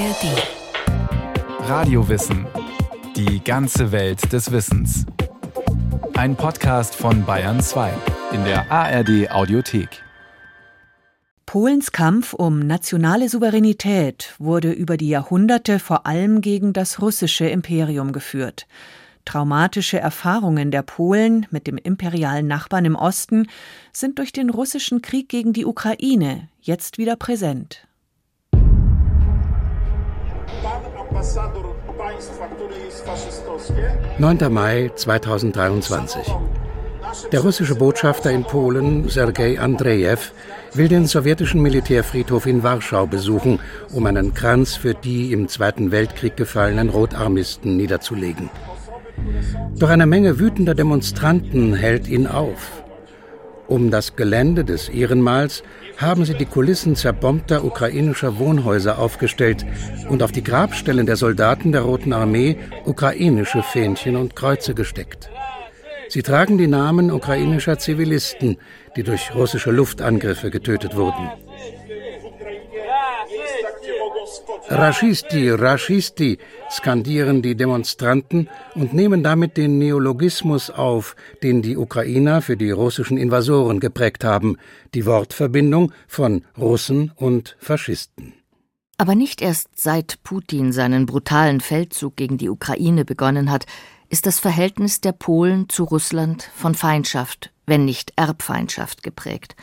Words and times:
ARD. 0.00 1.68
Radiowissen. 1.68 2.46
Die 3.16 3.44
ganze 3.44 3.92
Welt 3.92 4.32
des 4.32 4.50
Wissens. 4.50 5.04
Ein 6.14 6.36
Podcast 6.36 6.94
von 6.94 7.26
Bayern 7.26 7.60
2 7.60 7.92
in 8.32 8.42
der 8.44 8.72
ARD 8.72 9.30
Audiothek. 9.30 10.02
Polens 11.44 11.92
Kampf 11.92 12.32
um 12.32 12.60
nationale 12.60 13.28
Souveränität 13.28 14.34
wurde 14.38 14.72
über 14.72 14.96
die 14.96 15.10
Jahrhunderte 15.10 15.78
vor 15.78 16.06
allem 16.06 16.40
gegen 16.40 16.72
das 16.72 17.02
russische 17.02 17.46
Imperium 17.48 18.12
geführt. 18.12 18.66
Traumatische 19.26 20.00
Erfahrungen 20.00 20.70
der 20.70 20.80
Polen 20.80 21.46
mit 21.50 21.66
dem 21.66 21.76
imperialen 21.76 22.46
Nachbarn 22.46 22.86
im 22.86 22.96
Osten 22.96 23.48
sind 23.92 24.18
durch 24.18 24.32
den 24.32 24.48
russischen 24.48 25.02
Krieg 25.02 25.28
gegen 25.28 25.52
die 25.52 25.66
Ukraine 25.66 26.48
jetzt 26.62 26.96
wieder 26.96 27.16
präsent. 27.16 27.86
9. 34.18 34.52
Mai 34.52 34.90
2023. 34.94 36.34
Der 37.30 37.40
russische 37.40 37.74
Botschafter 37.74 38.30
in 38.30 38.44
Polen, 38.44 39.06
Sergei 39.10 39.60
Andrejew, 39.60 40.16
will 40.72 40.88
den 40.88 41.04
sowjetischen 41.06 41.60
Militärfriedhof 41.60 42.46
in 42.46 42.62
Warschau 42.62 43.06
besuchen, 43.06 43.60
um 43.92 44.06
einen 44.06 44.32
Kranz 44.32 44.76
für 44.76 44.94
die 44.94 45.32
im 45.32 45.48
Zweiten 45.48 45.92
Weltkrieg 45.92 46.38
gefallenen 46.38 46.88
Rotarmisten 46.88 47.76
niederzulegen. 47.76 48.48
Doch 49.76 49.90
eine 49.90 50.06
Menge 50.06 50.38
wütender 50.38 50.74
Demonstranten 50.74 51.74
hält 51.74 52.08
ihn 52.08 52.28
auf. 52.28 52.82
Um 53.66 53.90
das 53.90 54.16
Gelände 54.16 54.64
des 54.64 54.88
Ehrenmals 54.88 55.62
haben 56.00 56.24
sie 56.24 56.34
die 56.34 56.46
Kulissen 56.46 56.96
zerbombter 56.96 57.62
ukrainischer 57.62 58.38
Wohnhäuser 58.38 58.98
aufgestellt 58.98 59.66
und 60.08 60.22
auf 60.22 60.32
die 60.32 60.42
Grabstellen 60.42 61.04
der 61.06 61.16
Soldaten 61.16 61.72
der 61.72 61.82
Roten 61.82 62.12
Armee 62.12 62.56
ukrainische 62.86 63.62
Fähnchen 63.62 64.16
und 64.16 64.34
Kreuze 64.34 64.74
gesteckt. 64.74 65.30
Sie 66.08 66.22
tragen 66.22 66.58
die 66.58 66.66
Namen 66.66 67.12
ukrainischer 67.12 67.78
Zivilisten, 67.78 68.56
die 68.96 69.02
durch 69.02 69.34
russische 69.34 69.70
Luftangriffe 69.70 70.50
getötet 70.50 70.96
wurden. 70.96 71.30
Raschisti, 74.68 75.50
Raschisti 75.50 76.38
skandieren 76.70 77.42
die 77.42 77.56
Demonstranten 77.56 78.48
und 78.74 78.92
nehmen 78.92 79.22
damit 79.22 79.56
den 79.56 79.78
Neologismus 79.78 80.70
auf, 80.70 81.16
den 81.42 81.62
die 81.62 81.76
Ukrainer 81.76 82.40
für 82.40 82.56
die 82.56 82.70
russischen 82.70 83.18
Invasoren 83.18 83.80
geprägt 83.80 84.22
haben, 84.22 84.56
die 84.94 85.06
Wortverbindung 85.06 85.92
von 86.06 86.44
Russen 86.56 87.12
und 87.16 87.56
Faschisten. 87.58 88.34
Aber 88.96 89.14
nicht 89.14 89.40
erst 89.40 89.68
seit 89.76 90.22
Putin 90.22 90.72
seinen 90.72 91.06
brutalen 91.06 91.60
Feldzug 91.60 92.16
gegen 92.16 92.38
die 92.38 92.50
Ukraine 92.50 93.04
begonnen 93.04 93.50
hat, 93.50 93.66
ist 94.10 94.26
das 94.26 94.38
Verhältnis 94.38 95.00
der 95.00 95.12
Polen 95.12 95.68
zu 95.68 95.84
Russland 95.84 96.50
von 96.54 96.74
Feindschaft, 96.74 97.50
wenn 97.66 97.84
nicht 97.84 98.12
Erbfeindschaft 98.16 99.02
geprägt. 99.02 99.56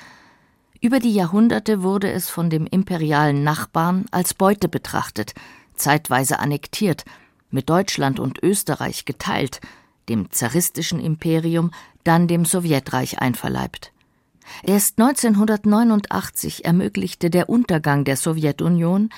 Über 0.88 1.00
die 1.02 1.14
Jahrhunderte 1.14 1.84
wurde 1.84 2.10
es 2.10 2.30
von 2.30 2.50
dem 2.50 2.66
imperialen 2.66 3.44
Nachbarn 3.44 4.06
als 4.12 4.34
Beute 4.34 4.70
betrachtet, 4.70 5.34
zeitweise 5.76 6.40
annektiert, 6.40 7.04
mit 7.52 7.70
Deutschland 7.70 8.22
und 8.22 8.42
Österreich 8.42 9.04
geteilt, 9.04 9.60
dem 10.08 10.32
zaristischen 10.32 11.02
Imperium, 11.02 11.72
dann 12.06 12.30
dem 12.30 12.46
Sowjetreich 12.46 13.20
einverleibt. 13.20 13.92
Erst 14.64 14.98
1989 14.98 16.64
ermöglichte 16.64 17.30
der 17.30 17.50
Untergang 17.50 18.06
der 18.06 18.16
Sowjetunion 18.16 19.10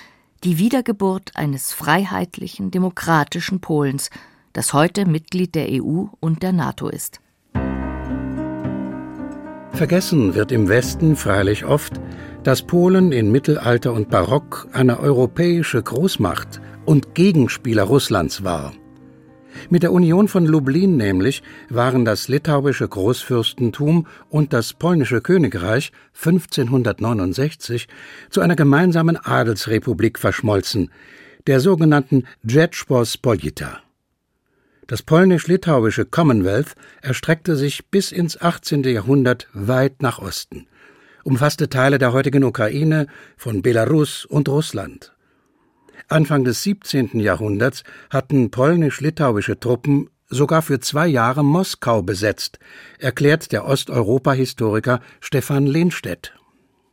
die 0.44 0.58
Wiedergeburt 0.58 1.36
eines 1.36 1.72
freiheitlichen, 1.72 2.72
demokratischen 2.72 3.60
Polens, 3.60 4.10
das 4.54 4.74
heute 4.74 5.06
Mitglied 5.06 5.54
der 5.54 5.68
EU 5.70 6.06
und 6.20 6.42
der 6.42 6.52
NATO 6.52 6.90
ist. 6.90 7.22
Vergessen 9.80 10.36
wird 10.36 10.52
im 10.52 10.68
Westen 10.68 11.16
freilich 11.16 11.64
oft, 11.64 12.02
dass 12.44 12.64
Polen 12.64 13.14
in 13.14 13.32
Mittelalter 13.32 13.94
und 13.94 14.10
Barock 14.10 14.68
eine 14.74 15.00
europäische 15.00 15.82
Großmacht 15.82 16.60
und 16.84 17.16
Gegenspieler 17.16 17.84
Russlands 17.84 18.44
war. 18.44 18.74
Mit 19.70 19.84
der 19.84 19.94
Union 19.94 20.28
von 20.28 20.46
Lublin 20.46 20.98
nämlich 20.98 21.44
waren 21.70 22.04
das 22.04 22.28
litauische 22.28 22.90
Großfürstentum 22.90 24.06
und 24.28 24.52
das 24.52 24.74
polnische 24.74 25.22
Königreich 25.22 25.94
1569 26.14 27.88
zu 28.30 28.42
einer 28.42 28.58
gemeinsamen 28.58 29.16
Adelsrepublik 29.16 30.20
verschmolzen, 30.20 30.92
der 31.48 31.62
sogenannten 31.62 32.26
Rzeczpospolita. 32.46 33.80
Das 34.90 35.04
polnisch-litauische 35.04 36.06
Commonwealth 36.06 36.74
erstreckte 37.04 37.56
sich 37.56 37.86
bis 37.90 38.12
ins 38.12 38.42
18. 38.42 38.84
Jahrhundert 38.86 39.48
weit 39.54 40.02
nach 40.02 40.18
Osten, 40.18 40.66
umfasste 41.24 41.70
Teile 41.70 42.00
der 42.00 42.12
heutigen 42.12 42.44
Ukraine, 42.44 43.06
von 43.38 43.62
Belarus 43.62 44.26
und 44.26 44.50
Russland. 44.50 45.14
Anfang 46.08 46.44
des 46.44 46.64
17. 46.64 47.20
Jahrhunderts 47.20 47.84
hatten 48.10 48.50
polnisch-litauische 48.50 49.60
Truppen 49.60 50.10
sogar 50.28 50.64
für 50.64 50.80
zwei 50.80 51.06
Jahre 51.06 51.46
Moskau 51.46 52.02
besetzt, 52.02 52.58
erklärt 52.98 53.52
der 53.52 53.66
Osteuropa-Historiker 53.66 55.02
Stefan 55.20 55.68
Lehnstedt. 55.68 56.34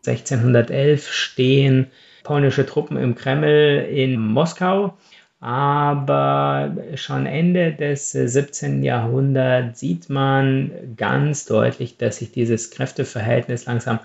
1611 0.06 1.10
stehen 1.10 1.86
polnische 2.24 2.66
Truppen 2.66 2.98
im 2.98 3.14
Kreml 3.14 3.88
in 3.90 4.20
Moskau 4.20 4.98
aber 5.46 6.74
schon 6.96 7.24
Ende 7.24 7.72
des 7.72 8.10
17. 8.10 8.82
Jahrhunderts 8.82 9.78
sieht 9.78 10.10
man 10.10 10.72
ganz 10.96 11.44
deutlich, 11.44 11.96
dass 11.98 12.16
sich 12.16 12.32
dieses 12.32 12.72
Kräfteverhältnis 12.72 13.64
langsam 13.66 14.00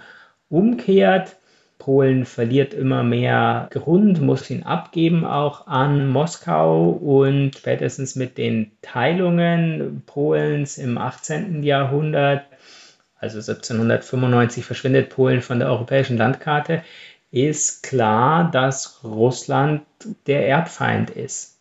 umkehrt. 0.49 1.37
Polen 1.79 2.25
verliert 2.25 2.75
immer 2.75 3.01
mehr 3.01 3.69
Grund, 3.71 4.21
muss 4.21 4.51
ihn 4.51 4.61
abgeben 4.61 5.25
auch 5.25 5.65
an 5.65 6.09
Moskau 6.09 6.89
und 6.89 7.57
spätestens 7.57 8.15
mit 8.15 8.37
den 8.37 8.69
Teilungen 8.83 10.03
Polens 10.05 10.77
im 10.77 10.99
18. 10.99 11.63
Jahrhundert, 11.63 12.43
also 13.17 13.39
1795 13.39 14.63
verschwindet 14.63 15.09
Polen 15.09 15.41
von 15.41 15.57
der 15.57 15.69
europäischen 15.69 16.17
Landkarte, 16.17 16.83
ist 17.31 17.83
klar, 17.83 18.51
dass 18.51 18.99
Russland 19.03 19.83
der 20.27 20.47
Erbfeind 20.47 21.09
ist. 21.09 21.57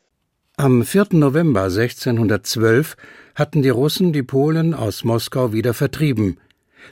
Am 0.56 0.84
4. 0.84 1.06
November 1.12 1.64
1612 1.64 2.96
hatten 3.34 3.62
die 3.62 3.70
Russen 3.70 4.12
die 4.12 4.22
Polen 4.22 4.74
aus 4.74 5.04
Moskau 5.04 5.52
wieder 5.52 5.72
vertrieben. 5.72 6.38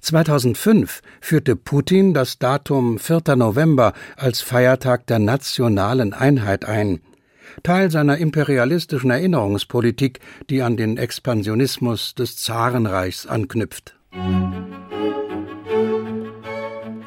2005 0.01 1.01
führte 1.21 1.57
Putin 1.57 2.15
das 2.15 2.39
Datum 2.39 2.99
4. 2.99 3.37
November 3.37 3.93
als 4.17 4.41
Feiertag 4.41 5.07
der 5.07 5.19
nationalen 5.19 6.15
Einheit 6.15 6.65
ein, 6.65 7.01
Teil 7.63 7.91
seiner 7.91 8.19
imperialistischen 8.19 9.11
Erinnerungspolitik, 9.11 10.21
die 10.49 10.63
an 10.63 10.77
den 10.77 10.97
Expansionismus 10.97 12.15
des 12.15 12.37
Zarenreichs 12.37 13.27
anknüpft. 13.27 13.97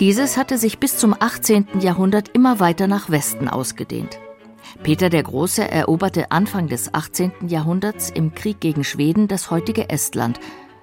Dieses 0.01 0.35
hatte 0.35 0.57
sich 0.57 0.79
bis 0.79 0.97
zum 0.97 1.15
18. 1.17 1.79
Jahrhundert 1.79 2.29
immer 2.29 2.59
weiter 2.59 2.87
nach 2.87 3.11
Westen 3.11 3.47
ausgedehnt. 3.47 4.17
Peter 4.81 5.11
der 5.11 5.21
Große 5.21 5.69
eroberte 5.69 6.31
Anfang 6.31 6.67
des 6.67 6.95
18. 6.95 7.31
Jahrhunderts 7.47 8.09
im 8.09 8.33
Krieg 8.33 8.59
gegen 8.59 8.83
Schweden 8.83 9.27
das 9.27 9.51
heutige 9.51 9.91
Estland. 9.91 10.39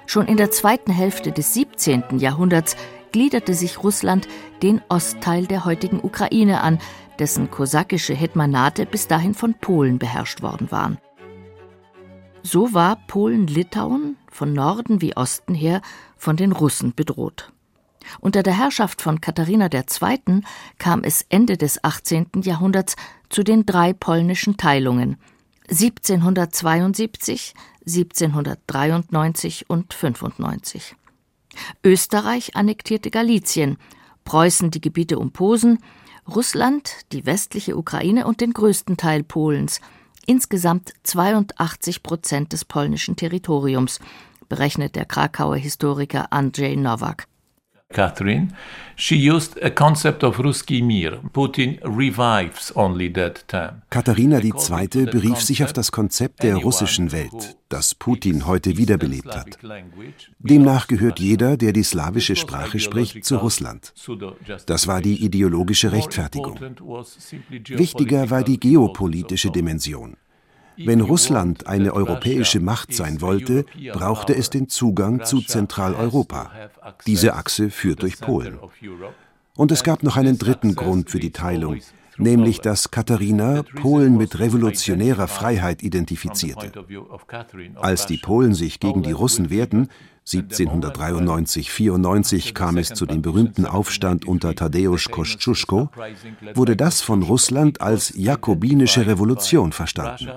Schon 0.07 0.27
in 0.27 0.37
der 0.37 0.53
zweiten 0.53 0.93
Hälfte 0.93 1.33
des 1.33 1.53
17. 1.53 2.21
Jahrhunderts 2.21 2.77
gliederte 3.11 3.55
sich 3.55 3.83
Russland 3.83 4.29
den 4.63 4.83
Ostteil 4.89 5.49
der 5.49 5.65
heutigen 5.65 5.99
Ukraine 6.01 6.61
an, 6.61 6.79
dessen 7.19 7.51
kosakische 7.51 8.15
Hetmanate 8.15 8.87
bis 8.87 9.09
dahin 9.09 9.35
von 9.35 9.55
Polen 9.55 9.99
beherrscht 9.99 10.43
worden 10.43 10.71
waren. 10.71 10.97
So 12.45 12.73
war 12.73 13.01
Polen-Litauen 13.09 14.17
von 14.31 14.53
Norden 14.53 15.01
wie 15.01 15.17
Osten 15.17 15.55
her 15.55 15.83
von 16.17 16.37
den 16.37 16.53
Russen 16.53 16.95
bedroht. 16.95 17.53
Unter 18.21 18.43
der 18.43 18.57
Herrschaft 18.57 19.03
von 19.03 19.21
Katharina 19.21 19.69
II. 19.73 20.43
kam 20.79 21.05
es 21.05 21.25
Ende 21.29 21.57
des 21.57 21.83
18. 21.83 22.31
Jahrhunderts 22.43 22.97
zu 23.29 23.43
den 23.43 23.67
drei 23.67 23.93
polnischen 23.93 24.57
Teilungen 24.57 25.17
1772, 25.71 27.55
1793 27.87 29.69
und 29.69 29.93
95. 29.93 30.97
Österreich 31.85 32.57
annektierte 32.57 33.11
Galizien, 33.11 33.77
Preußen 34.25 34.71
die 34.71 34.81
Gebiete 34.81 35.19
um 35.19 35.33
Posen, 35.33 35.79
Russland 36.29 36.93
die 37.13 37.25
westliche 37.25 37.77
Ukraine 37.77 38.27
und 38.27 38.41
den 38.41 38.53
größten 38.53 38.97
Teil 38.99 39.23
Polens, 39.23 39.81
insgesamt 40.27 40.93
82 41.05 42.03
Prozent 42.03 42.53
des 42.53 42.65
polnischen 42.65 43.17
Territoriums, 43.17 44.01
berechnet 44.49 44.97
der 44.97 45.07
Krakauer 45.07 45.57
Historiker 45.57 46.33
Andrzej 46.33 46.77
Nowak. 46.77 47.27
Catherine, 47.93 48.53
she 48.97 49.17
used 49.17 49.59
a 49.63 49.71
concept 49.71 50.23
of 50.23 50.37
Ruski 50.37 50.83
Mir. 50.83 51.21
Putin 51.33 51.81
revives 51.83 52.71
only 52.77 53.11
that 53.15 53.49
term. 53.49 53.81
Katharina 53.89 54.41
II. 54.41 55.07
berief 55.07 55.41
sich 55.41 55.65
auf 55.65 55.73
das 55.73 55.91
Konzept 55.91 56.43
der 56.43 56.57
russischen 56.57 57.13
Welt, 57.13 57.57
das 57.71 57.95
Putin 57.95 58.47
heute 58.47 58.77
wiederbelebt 58.77 59.35
hat. 59.35 59.59
Demnach 60.39 60.87
gehört 60.87 61.19
jeder, 61.19 61.57
der 61.57 61.73
die 61.73 61.83
slawische 61.83 62.37
Sprache 62.37 62.79
spricht, 62.79 63.25
zu 63.25 63.39
Russland. 63.39 63.95
Das 64.67 64.87
war 64.87 65.01
die 65.01 65.25
ideologische 65.25 65.91
Rechtfertigung. 65.91 66.61
Wichtiger 67.69 68.29
war 68.29 68.43
die 68.43 68.61
geopolitische 68.61 69.51
Dimension. 69.51 70.19
Wenn 70.79 71.01
Russland 71.01 71.67
eine 71.67 71.93
europäische 71.93 72.61
Macht 72.61 72.95
sein 72.95 73.21
wollte, 73.21 73.67
brauchte 73.93 74.37
es 74.37 74.51
den 74.51 74.69
Zugang 74.69 75.25
zu 75.25 75.41
Zentraleuropa. 75.41 76.53
Diese 77.07 77.35
Achse 77.35 77.71
führt 77.71 78.03
durch 78.03 78.21
Polen. 78.21 78.59
Und 79.57 79.73
es 79.73 79.83
gab 79.83 80.05
noch 80.05 80.17
einen 80.17 80.39
dritten 80.39 80.77
Grund 80.77 81.11
für 81.11 81.19
die 81.19 81.33
Teilung, 81.33 81.81
nämlich 82.17 82.61
dass 82.61 82.93
Katharina 82.93 83.63
Polen 83.63 84.17
mit 84.17 84.39
revolutionärer 84.39 85.27
Freiheit 85.27 85.83
identifizierte. 85.83 86.71
Als 87.75 88.07
die 88.07 88.19
Polen 88.19 88.55
sich 88.55 88.79
gegen 88.79 89.03
die 89.03 89.11
Russen 89.13 89.51
wehrten, 89.51 89.89
1793-94 90.27 92.53
kam 92.53 92.77
es 92.77 92.91
zu 92.91 93.07
dem 93.07 93.23
berühmten 93.23 93.67
Aufstand 93.67 94.27
unter 94.27 94.55
Tadeusz 94.55 95.09
Kosciuszko, 95.11 95.89
wurde 96.55 96.77
das 96.77 97.01
von 97.01 97.23
Russland 97.23 97.81
als 97.81 98.13
jakobinische 98.15 99.07
Revolution 99.07 99.73
verstanden. 99.73 100.29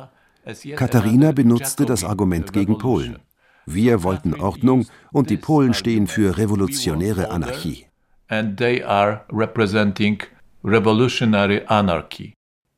Katharina 0.76 1.32
benutzte 1.32 1.86
das 1.86 2.04
Argument 2.04 2.52
gegen 2.52 2.78
Polen. 2.78 3.20
Wir 3.66 4.04
wollten 4.04 4.34
Ordnung 4.34 4.88
und 5.12 5.30
die 5.30 5.38
Polen 5.38 5.74
stehen 5.74 6.08
für 6.08 6.38
revolutionäre 6.38 7.30
Anarchie. 7.30 7.86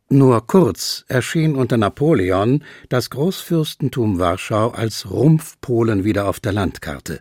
Nur 0.09 0.45
kurz 0.45 1.05
erschien 1.07 1.55
unter 1.55 1.77
Napoleon 1.77 2.63
das 2.89 3.09
Großfürstentum 3.09 4.19
Warschau 4.19 4.69
als 4.69 5.09
Rumpfpolen 5.09 6.03
wieder 6.03 6.27
auf 6.27 6.39
der 6.39 6.51
Landkarte. 6.51 7.19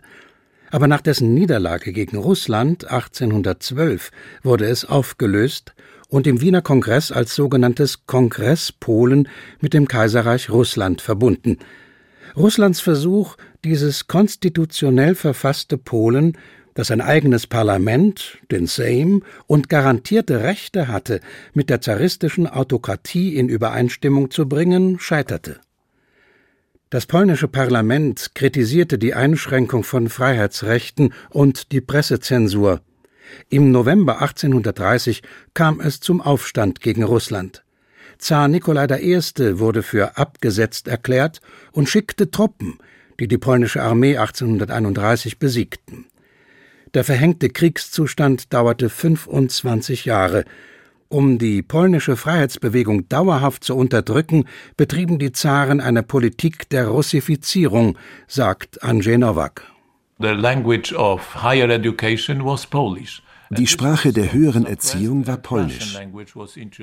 Aber 0.69 0.87
nach 0.87 1.01
dessen 1.01 1.33
Niederlage 1.33 1.93
gegen 1.93 2.17
Russland 2.17 2.85
1812 2.85 4.11
wurde 4.43 4.65
es 4.65 4.85
aufgelöst 4.85 5.73
und 6.13 6.27
im 6.27 6.41
Wiener 6.41 6.61
Kongress 6.61 7.11
als 7.11 7.33
sogenanntes 7.33 8.05
Kongress 8.05 8.71
Polen 8.71 9.27
mit 9.61 9.73
dem 9.73 9.87
Kaiserreich 9.87 10.51
Russland 10.51 11.01
verbunden. 11.01 11.57
Russlands 12.37 12.81
Versuch, 12.81 13.35
dieses 13.63 14.05
konstitutionell 14.05 15.15
verfasste 15.15 15.75
Polen, 15.79 16.37
das 16.75 16.91
ein 16.91 17.01
eigenes 17.01 17.47
Parlament, 17.47 18.37
den 18.51 18.67
Sejm 18.67 19.23
und 19.47 19.69
garantierte 19.69 20.41
Rechte 20.41 20.87
hatte, 20.87 21.19
mit 21.55 21.71
der 21.71 21.81
zaristischen 21.81 22.45
Autokratie 22.45 23.35
in 23.35 23.49
Übereinstimmung 23.49 24.29
zu 24.29 24.47
bringen, 24.47 24.99
scheiterte. 24.99 25.61
Das 26.91 27.07
polnische 27.07 27.47
Parlament 27.47 28.35
kritisierte 28.35 28.99
die 28.99 29.15
Einschränkung 29.15 29.83
von 29.83 30.09
Freiheitsrechten 30.09 31.11
und 31.31 31.71
die 31.71 31.81
Pressezensur. 31.81 32.81
Im 33.49 33.71
November 33.71 34.21
1830 34.21 35.21
kam 35.53 35.79
es 35.79 35.99
zum 35.99 36.21
Aufstand 36.21 36.81
gegen 36.81 37.03
Russland. 37.03 37.63
Zar 38.17 38.47
Nikolai 38.47 38.87
I. 39.01 39.19
wurde 39.59 39.83
für 39.83 40.17
abgesetzt 40.17 40.87
erklärt 40.87 41.41
und 41.71 41.89
schickte 41.89 42.31
Truppen, 42.31 42.77
die 43.19 43.27
die 43.27 43.37
polnische 43.37 43.81
Armee 43.83 44.17
1831 44.17 45.39
besiegten. 45.39 46.05
Der 46.93 47.03
verhängte 47.03 47.49
Kriegszustand 47.49 48.53
dauerte 48.53 48.89
25 48.89 50.05
Jahre. 50.05 50.45
Um 51.09 51.37
die 51.37 51.61
polnische 51.61 52.15
Freiheitsbewegung 52.15 53.09
dauerhaft 53.09 53.63
zu 53.63 53.75
unterdrücken, 53.75 54.45
betrieben 54.77 55.19
die 55.19 55.31
Zaren 55.31 55.79
eine 55.79 56.03
Politik 56.03 56.69
der 56.69 56.87
Russifizierung, 56.87 57.97
sagt 58.27 58.83
Andrzej 58.83 59.17
Nowak. 59.17 59.72
Die 63.49 63.67
Sprache 63.67 64.13
der 64.13 64.33
höheren 64.33 64.65
Erziehung 64.65 65.27
war 65.27 65.37
Polnisch. 65.37 65.99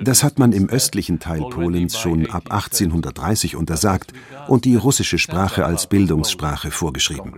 Das 0.03 0.23
hat 0.23 0.39
man 0.39 0.53
im 0.53 0.69
östlichen 0.69 1.19
Teil 1.19 1.41
Polens 1.41 1.99
schon 1.99 2.31
ab 2.31 2.51
1830 2.51 3.57
untersagt 3.57 4.13
und 4.47 4.65
die 4.65 4.77
russische 4.77 5.19
Sprache 5.19 5.65
als 5.65 5.87
Bildungssprache 5.87 6.71
vorgeschrieben. 6.71 7.33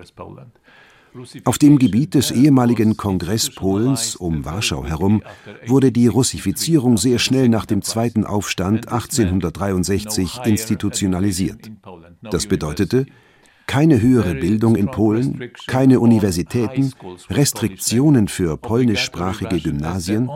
Auf 1.44 1.58
dem 1.58 1.78
Gebiet 1.78 2.14
des 2.14 2.30
ehemaligen 2.30 2.96
Kongress 2.96 3.50
Polens 3.50 4.16
um 4.16 4.44
Warschau 4.44 4.84
herum 4.84 5.22
wurde 5.66 5.92
die 5.92 6.06
Russifizierung 6.06 6.96
sehr 6.96 7.18
schnell 7.18 7.48
nach 7.48 7.66
dem 7.66 7.82
zweiten 7.82 8.24
Aufstand 8.24 8.88
1863 8.88 10.40
institutionalisiert. 10.44 11.70
Das 12.22 12.46
bedeutete, 12.46 13.06
keine 13.72 14.02
höhere 14.02 14.34
Bildung 14.34 14.76
in 14.76 14.90
Polen, 14.90 15.50
keine 15.66 15.98
Universitäten, 16.00 16.92
Restriktionen 17.30 18.28
für 18.28 18.58
polnischsprachige 18.58 19.58
Gymnasien, 19.60 20.28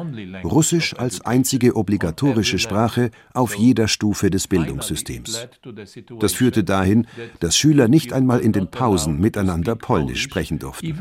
Russisch 0.42 0.96
als 0.96 1.20
einzige 1.20 1.76
obligatorische 1.76 2.58
Sprache 2.58 3.10
auf 3.34 3.54
jeder 3.54 3.88
Stufe 3.88 4.30
des 4.30 4.48
Bildungssystems. 4.48 5.48
Das 6.18 6.32
führte 6.32 6.64
dahin, 6.64 7.06
dass 7.40 7.58
Schüler 7.58 7.88
nicht 7.88 8.14
einmal 8.14 8.40
in 8.40 8.52
den 8.52 8.70
Pausen 8.70 9.20
miteinander 9.20 9.76
Polnisch 9.76 10.22
sprechen 10.22 10.58
durften. 10.58 10.96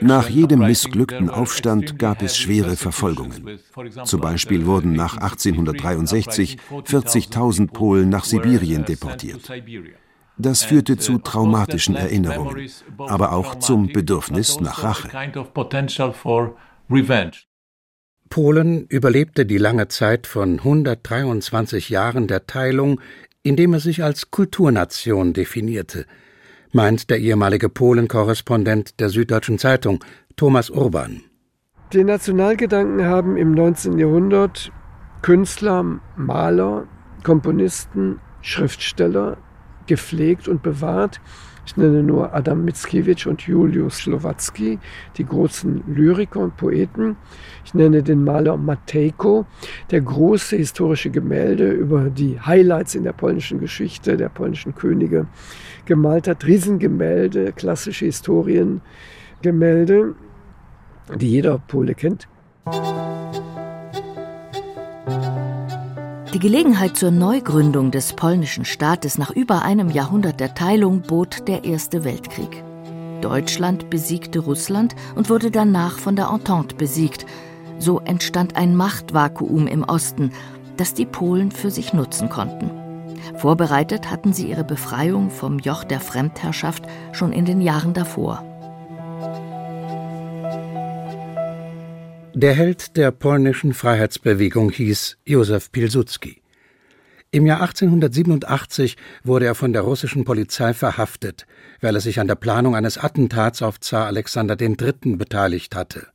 Nach 0.00 0.28
jedem 0.28 0.60
missglückten 0.60 1.30
Aufstand 1.30 1.98
gab 1.98 2.22
es 2.22 2.36
schwere 2.36 2.76
Verfolgungen. 2.76 3.58
Zum 4.04 4.20
Beispiel 4.20 4.66
wurden 4.66 4.92
nach 4.92 5.16
1863 5.16 6.58
40.000 6.70 7.72
Polen 7.72 8.08
nach 8.08 8.24
Sibirien 8.24 8.84
deportiert. 8.84 9.50
Das 10.36 10.64
führte 10.64 10.98
zu 10.98 11.18
traumatischen 11.18 11.96
Erinnerungen, 11.96 12.68
aber 12.98 13.32
auch 13.32 13.54
zum 13.58 13.88
Bedürfnis 13.88 14.60
nach 14.60 14.82
Rache. 14.82 15.08
Polen 18.28 18.86
überlebte 18.88 19.46
die 19.46 19.58
lange 19.58 19.88
Zeit 19.88 20.26
von 20.26 20.58
123 20.58 21.88
Jahren 21.88 22.26
der 22.26 22.46
Teilung, 22.46 23.00
indem 23.42 23.74
es 23.74 23.84
sich 23.84 24.02
als 24.04 24.30
Kulturnation 24.30 25.32
definierte– 25.32 26.04
meint 26.72 27.10
der 27.10 27.18
ehemalige 27.18 27.68
Polen-Korrespondent 27.68 29.00
der 29.00 29.08
Süddeutschen 29.08 29.58
Zeitung, 29.58 30.04
Thomas 30.36 30.70
Urban. 30.70 31.22
Den 31.92 32.06
Nationalgedanken 32.06 33.04
haben 33.04 33.36
im 33.36 33.52
19. 33.52 33.98
Jahrhundert 33.98 34.72
Künstler, 35.22 36.00
Maler, 36.16 36.86
Komponisten, 37.22 38.20
Schriftsteller 38.42 39.36
gepflegt 39.86 40.48
und 40.48 40.62
bewahrt. 40.62 41.20
Ich 41.66 41.76
nenne 41.76 42.04
nur 42.04 42.32
Adam 42.32 42.64
Mickiewicz 42.64 43.26
und 43.26 43.42
Julius 43.42 43.98
Slowacki, 43.98 44.78
die 45.16 45.24
großen 45.26 45.82
Lyriker 45.88 46.38
und 46.38 46.56
Poeten. 46.56 47.16
Ich 47.64 47.74
nenne 47.74 48.04
den 48.04 48.22
Maler 48.22 48.56
Matejko, 48.56 49.46
der 49.90 50.00
große 50.00 50.56
historische 50.56 51.10
Gemälde 51.10 51.68
über 51.70 52.08
die 52.08 52.38
Highlights 52.40 52.94
in 52.94 53.02
der 53.02 53.12
polnischen 53.12 53.58
Geschichte 53.58 54.16
der 54.16 54.28
polnischen 54.28 54.76
Könige 54.76 55.26
gemalt 55.86 56.28
hat. 56.28 56.46
Riesengemälde, 56.46 57.52
klassische 57.52 58.04
Historiengemälde, 58.04 60.14
die 61.14 61.30
jeder 61.30 61.58
Pole 61.58 61.94
kennt. 61.94 62.28
Die 66.34 66.40
Gelegenheit 66.40 66.98
zur 66.98 67.12
Neugründung 67.12 67.90
des 67.90 68.12
polnischen 68.12 68.66
Staates 68.66 69.16
nach 69.16 69.30
über 69.30 69.62
einem 69.62 69.88
Jahrhundert 69.88 70.38
der 70.38 70.54
Teilung 70.54 71.00
bot 71.00 71.48
der 71.48 71.64
Erste 71.64 72.04
Weltkrieg. 72.04 72.62
Deutschland 73.22 73.88
besiegte 73.88 74.40
Russland 74.40 74.94
und 75.14 75.30
wurde 75.30 75.50
danach 75.50 75.98
von 75.98 76.14
der 76.14 76.28
Entente 76.28 76.76
besiegt. 76.76 77.24
So 77.78 78.00
entstand 78.00 78.56
ein 78.56 78.76
Machtvakuum 78.76 79.66
im 79.66 79.82
Osten, 79.84 80.32
das 80.76 80.92
die 80.92 81.06
Polen 81.06 81.50
für 81.50 81.70
sich 81.70 81.94
nutzen 81.94 82.28
konnten. 82.28 82.85
Vorbereitet 83.34 84.10
hatten 84.10 84.32
sie 84.32 84.48
ihre 84.48 84.64
Befreiung 84.64 85.30
vom 85.30 85.58
Joch 85.58 85.84
der 85.84 86.00
Fremdherrschaft 86.00 86.84
schon 87.12 87.32
in 87.32 87.44
den 87.44 87.60
Jahren 87.60 87.92
davor. 87.92 88.44
Der 92.34 92.52
Held 92.52 92.96
der 92.96 93.12
polnischen 93.12 93.72
Freiheitsbewegung 93.72 94.70
hieß 94.70 95.16
Józef 95.26 95.72
Pilsudski. 95.72 96.42
Im 97.30 97.46
Jahr 97.46 97.60
1887 97.62 98.96
wurde 99.24 99.46
er 99.46 99.54
von 99.54 99.72
der 99.72 99.82
russischen 99.82 100.24
Polizei 100.24 100.72
verhaftet, 100.74 101.46
weil 101.80 101.94
er 101.94 102.00
sich 102.00 102.20
an 102.20 102.28
der 102.28 102.34
Planung 102.34 102.76
eines 102.76 102.98
Attentats 102.98 103.62
auf 103.62 103.80
Zar 103.80 104.06
Alexander 104.06 104.58
III. 104.60 105.16
beteiligt 105.16 105.74
hatte. 105.74 106.08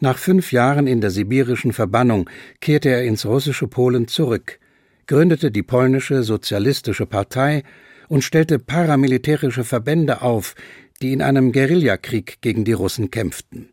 Nach 0.00 0.16
fünf 0.16 0.52
Jahren 0.52 0.86
in 0.86 1.00
der 1.00 1.10
sibirischen 1.10 1.72
Verbannung 1.72 2.30
kehrte 2.60 2.88
er 2.88 3.04
ins 3.04 3.26
russische 3.26 3.68
Polen 3.68 4.08
zurück, 4.08 4.58
gründete 5.06 5.50
die 5.50 5.62
polnische 5.62 6.22
Sozialistische 6.22 7.06
Partei 7.06 7.62
und 8.08 8.22
stellte 8.22 8.58
paramilitärische 8.58 9.64
Verbände 9.64 10.22
auf, 10.22 10.54
die 11.02 11.12
in 11.12 11.22
einem 11.22 11.52
Guerillakrieg 11.52 12.38
gegen 12.40 12.64
die 12.64 12.72
Russen 12.72 13.10
kämpften. 13.10 13.70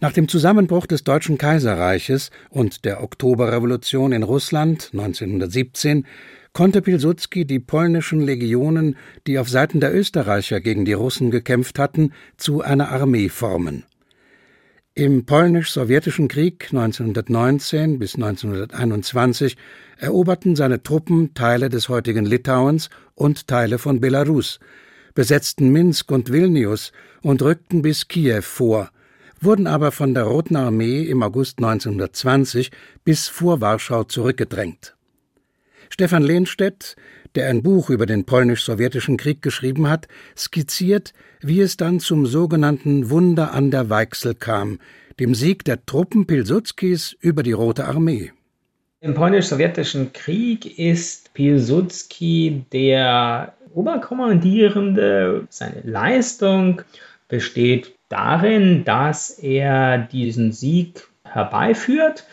Nach 0.00 0.12
dem 0.12 0.28
Zusammenbruch 0.28 0.86
des 0.86 1.04
Deutschen 1.04 1.38
Kaiserreiches 1.38 2.30
und 2.50 2.84
der 2.84 3.02
Oktoberrevolution 3.02 4.12
in 4.12 4.22
Russland 4.22 4.90
1917 4.92 6.06
konnte 6.52 6.82
Pilsudski 6.82 7.46
die 7.46 7.58
polnischen 7.58 8.20
Legionen, 8.20 8.96
die 9.26 9.38
auf 9.38 9.48
Seiten 9.48 9.80
der 9.80 9.94
Österreicher 9.94 10.60
gegen 10.60 10.84
die 10.84 10.92
Russen 10.92 11.30
gekämpft 11.30 11.78
hatten, 11.78 12.12
zu 12.36 12.60
einer 12.60 12.90
Armee 12.90 13.28
formen. 13.28 13.84
Im 14.96 15.26
polnisch-sowjetischen 15.26 16.28
Krieg 16.28 16.68
1919 16.70 17.98
bis 17.98 18.14
1921 18.14 19.56
eroberten 19.98 20.54
seine 20.54 20.84
Truppen 20.84 21.34
Teile 21.34 21.68
des 21.68 21.88
heutigen 21.88 22.24
Litauens 22.24 22.90
und 23.16 23.48
Teile 23.48 23.78
von 23.78 23.98
Belarus, 24.00 24.60
besetzten 25.12 25.70
Minsk 25.70 26.12
und 26.12 26.30
Vilnius 26.30 26.92
und 27.22 27.42
rückten 27.42 27.82
bis 27.82 28.06
Kiew 28.06 28.42
vor, 28.42 28.92
wurden 29.40 29.66
aber 29.66 29.90
von 29.90 30.14
der 30.14 30.26
Roten 30.26 30.54
Armee 30.54 31.02
im 31.02 31.24
August 31.24 31.58
1920 31.58 32.70
bis 33.02 33.26
vor 33.26 33.60
Warschau 33.60 34.04
zurückgedrängt. 34.04 34.94
Stefan 35.90 36.22
Lehnstedt, 36.22 36.94
der 37.34 37.48
ein 37.48 37.62
Buch 37.62 37.90
über 37.90 38.06
den 38.06 38.24
polnisch-sowjetischen 38.24 39.16
Krieg 39.16 39.42
geschrieben 39.42 39.88
hat, 39.88 40.08
skizziert, 40.36 41.12
wie 41.40 41.60
es 41.60 41.76
dann 41.76 42.00
zum 42.00 42.26
sogenannten 42.26 43.10
Wunder 43.10 43.52
an 43.52 43.70
der 43.70 43.90
Weichsel 43.90 44.34
kam, 44.34 44.78
dem 45.20 45.34
Sieg 45.34 45.64
der 45.64 45.84
Truppen 45.84 46.26
Pilsudskis 46.26 47.16
über 47.20 47.42
die 47.42 47.52
Rote 47.52 47.86
Armee. 47.86 48.32
Im 49.00 49.14
polnisch-sowjetischen 49.14 50.12
Krieg 50.12 50.78
ist 50.78 51.34
Pilsudski 51.34 52.64
der 52.72 53.52
Oberkommandierende. 53.74 55.46
Seine 55.50 55.82
Leistung 55.82 56.82
besteht 57.28 57.92
darin, 58.08 58.84
dass 58.84 59.30
er 59.30 59.98
diesen 59.98 60.52
Sieg 60.52 61.08
herbeiführt. 61.24 62.24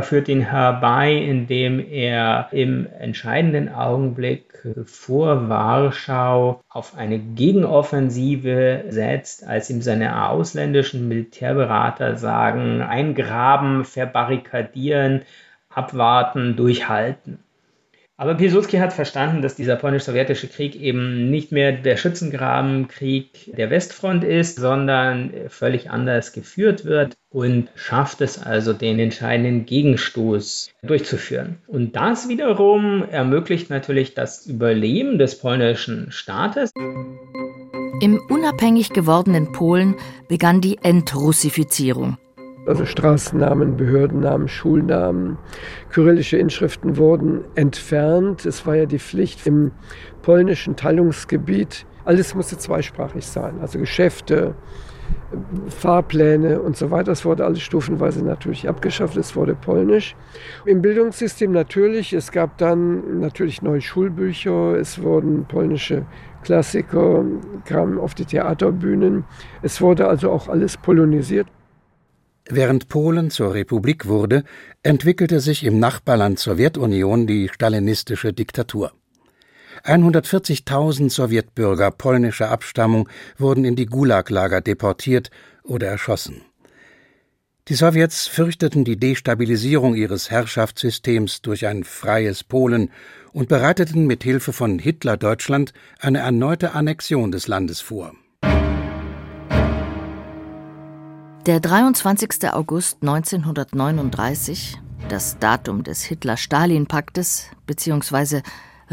Führt 0.00 0.28
ihn 0.28 0.40
herbei, 0.40 1.12
indem 1.12 1.78
er 1.78 2.48
im 2.52 2.86
entscheidenden 2.98 3.68
Augenblick 3.68 4.66
vor 4.86 5.48
Warschau 5.48 6.62
auf 6.68 6.96
eine 6.96 7.18
Gegenoffensive 7.18 8.84
setzt, 8.88 9.46
als 9.46 9.68
ihm 9.70 9.82
seine 9.82 10.28
ausländischen 10.28 11.08
Militärberater 11.08 12.16
sagen, 12.16 12.80
eingraben, 12.80 13.84
verbarrikadieren, 13.84 15.22
abwarten, 15.68 16.56
durchhalten. 16.56 17.38
Aber 18.22 18.36
Pilsudski 18.36 18.76
hat 18.76 18.92
verstanden, 18.92 19.42
dass 19.42 19.56
dieser 19.56 19.74
polnisch-sowjetische 19.74 20.46
Krieg 20.46 20.76
eben 20.76 21.28
nicht 21.28 21.50
mehr 21.50 21.72
der 21.72 21.96
Schützengrabenkrieg 21.96 23.52
der 23.56 23.68
Westfront 23.68 24.22
ist, 24.22 24.60
sondern 24.60 25.32
völlig 25.48 25.90
anders 25.90 26.32
geführt 26.32 26.84
wird 26.84 27.16
und 27.30 27.68
schafft 27.74 28.20
es 28.20 28.40
also, 28.40 28.74
den 28.74 29.00
entscheidenden 29.00 29.66
Gegenstoß 29.66 30.70
durchzuführen. 30.84 31.58
Und 31.66 31.96
das 31.96 32.28
wiederum 32.28 33.04
ermöglicht 33.10 33.70
natürlich 33.70 34.14
das 34.14 34.46
Überleben 34.46 35.18
des 35.18 35.40
polnischen 35.40 36.12
Staates. 36.12 36.70
Im 38.00 38.20
unabhängig 38.28 38.90
gewordenen 38.90 39.50
Polen 39.50 39.96
begann 40.28 40.60
die 40.60 40.78
Entrussifizierung. 40.80 42.18
Also 42.64 42.86
Straßennamen, 42.86 43.76
Behördennamen, 43.76 44.46
Schulnamen, 44.46 45.36
kyrillische 45.90 46.36
Inschriften 46.36 46.96
wurden 46.96 47.44
entfernt. 47.56 48.46
Es 48.46 48.64
war 48.66 48.76
ja 48.76 48.86
die 48.86 49.00
Pflicht 49.00 49.44
im 49.48 49.72
polnischen 50.22 50.76
Teilungsgebiet. 50.76 51.86
Alles 52.04 52.36
musste 52.36 52.56
zweisprachig 52.56 53.26
sein. 53.26 53.54
Also 53.60 53.80
Geschäfte, 53.80 54.54
Fahrpläne 55.68 56.62
und 56.62 56.76
so 56.76 56.92
weiter. 56.92 57.06
Das 57.06 57.24
wurde 57.24 57.44
alles 57.44 57.62
stufenweise 57.62 58.24
natürlich 58.24 58.68
abgeschafft. 58.68 59.16
Es 59.16 59.34
wurde 59.34 59.56
polnisch. 59.56 60.14
Im 60.64 60.82
Bildungssystem 60.82 61.50
natürlich. 61.50 62.12
Es 62.12 62.30
gab 62.30 62.58
dann 62.58 63.18
natürlich 63.18 63.62
neue 63.62 63.80
Schulbücher. 63.80 64.76
Es 64.76 65.02
wurden 65.02 65.46
polnische 65.46 66.06
Klassiker, 66.44 67.24
kamen 67.64 67.98
auf 67.98 68.14
die 68.14 68.24
Theaterbühnen. 68.24 69.24
Es 69.62 69.80
wurde 69.80 70.06
also 70.06 70.30
auch 70.30 70.48
alles 70.48 70.76
polonisiert. 70.76 71.48
Während 72.48 72.88
Polen 72.88 73.30
zur 73.30 73.54
Republik 73.54 74.06
wurde, 74.06 74.44
entwickelte 74.82 75.40
sich 75.40 75.64
im 75.64 75.78
Nachbarland 75.78 76.38
Sowjetunion 76.38 77.26
die 77.26 77.48
stalinistische 77.48 78.32
Diktatur. 78.32 78.92
140.000 79.84 81.10
Sowjetbürger 81.10 81.90
polnischer 81.90 82.50
Abstammung 82.50 83.08
wurden 83.38 83.64
in 83.64 83.76
die 83.76 83.86
Gulaglager 83.86 84.60
deportiert 84.60 85.30
oder 85.62 85.88
erschossen. 85.88 86.42
Die 87.68 87.74
Sowjets 87.74 88.26
fürchteten 88.26 88.84
die 88.84 88.96
Destabilisierung 88.96 89.94
ihres 89.94 90.30
Herrschaftssystems 90.30 91.42
durch 91.42 91.66
ein 91.66 91.84
freies 91.84 92.42
Polen 92.42 92.90
und 93.32 93.48
bereiteten 93.48 94.06
mit 94.06 94.24
Hilfe 94.24 94.52
von 94.52 94.80
Hitler-Deutschland 94.80 95.72
eine 96.00 96.18
erneute 96.18 96.74
Annexion 96.74 97.30
des 97.30 97.46
Landes 97.46 97.80
vor. 97.80 98.14
Der 101.46 101.58
23. 101.58 102.52
August 102.52 102.98
1939, 103.00 104.80
das 105.08 105.40
Datum 105.40 105.82
des 105.82 106.04
Hitler-Stalin-Paktes 106.04 107.48
bzw. 107.66 108.42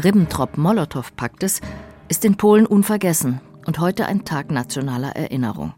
Ribbentrop-Molotow-Paktes, 0.02 1.60
ist 2.08 2.24
in 2.24 2.36
Polen 2.36 2.66
unvergessen 2.66 3.40
und 3.66 3.78
heute 3.78 4.06
ein 4.06 4.24
Tag 4.24 4.50
nationaler 4.50 5.14
Erinnerung. 5.14 5.74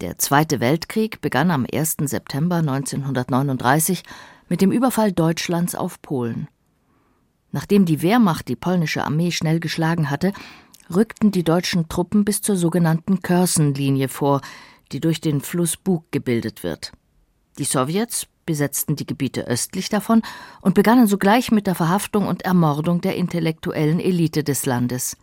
Der 0.00 0.16
Zweite 0.16 0.60
Weltkrieg 0.60 1.20
begann 1.20 1.50
am 1.50 1.66
1. 1.70 1.96
September 2.04 2.56
1939 2.56 4.02
mit 4.48 4.62
dem 4.62 4.72
Überfall 4.72 5.12
Deutschlands 5.12 5.74
auf 5.74 6.00
Polen. 6.00 6.48
Nachdem 7.52 7.84
die 7.84 8.00
Wehrmacht 8.00 8.48
die 8.48 8.56
polnische 8.56 9.04
Armee 9.04 9.30
schnell 9.30 9.60
geschlagen 9.60 10.08
hatte, 10.08 10.32
rückten 10.94 11.32
die 11.32 11.44
deutschen 11.44 11.90
Truppen 11.90 12.24
bis 12.24 12.40
zur 12.40 12.56
sogenannten 12.56 13.20
Körsenlinie 13.20 14.08
vor, 14.08 14.40
die 14.92 15.00
durch 15.00 15.20
den 15.20 15.40
Fluss 15.40 15.76
Bug 15.76 16.04
gebildet 16.10 16.62
wird. 16.62 16.92
Die 17.58 17.64
Sowjets 17.64 18.26
besetzten 18.44 18.96
die 18.96 19.06
Gebiete 19.06 19.46
östlich 19.46 19.88
davon 19.88 20.22
und 20.60 20.74
begannen 20.74 21.06
sogleich 21.06 21.50
mit 21.50 21.66
der 21.66 21.74
Verhaftung 21.74 22.28
und 22.28 22.42
Ermordung 22.42 23.00
der 23.00 23.16
intellektuellen 23.16 24.00
Elite 24.00 24.44
des 24.44 24.66
Landes. 24.66 25.16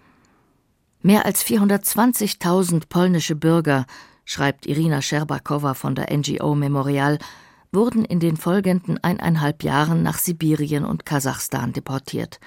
Mehr 1.01 1.25
als 1.25 1.43
420.000 1.46 2.84
polnische 2.88 3.36
Bürger, 3.36 3.86
schreibt 4.25 4.65
Irina 4.65 5.01
Scherbakowa 5.01 5.74
von 5.74 5.96
der 5.96 6.15
NGO 6.15 6.55
Memorial, 6.55 7.17
wurden 7.72 8.05
in 8.05 8.20
den 8.20 8.38
folgenden 8.38 9.03
eineinhalb 9.03 9.63
Jahren 9.63 10.03
nach 10.03 10.17
Sibirien 10.17 10.86
und 10.86 11.05
Kasachstan 11.05 11.74
deportiert. 11.74 12.39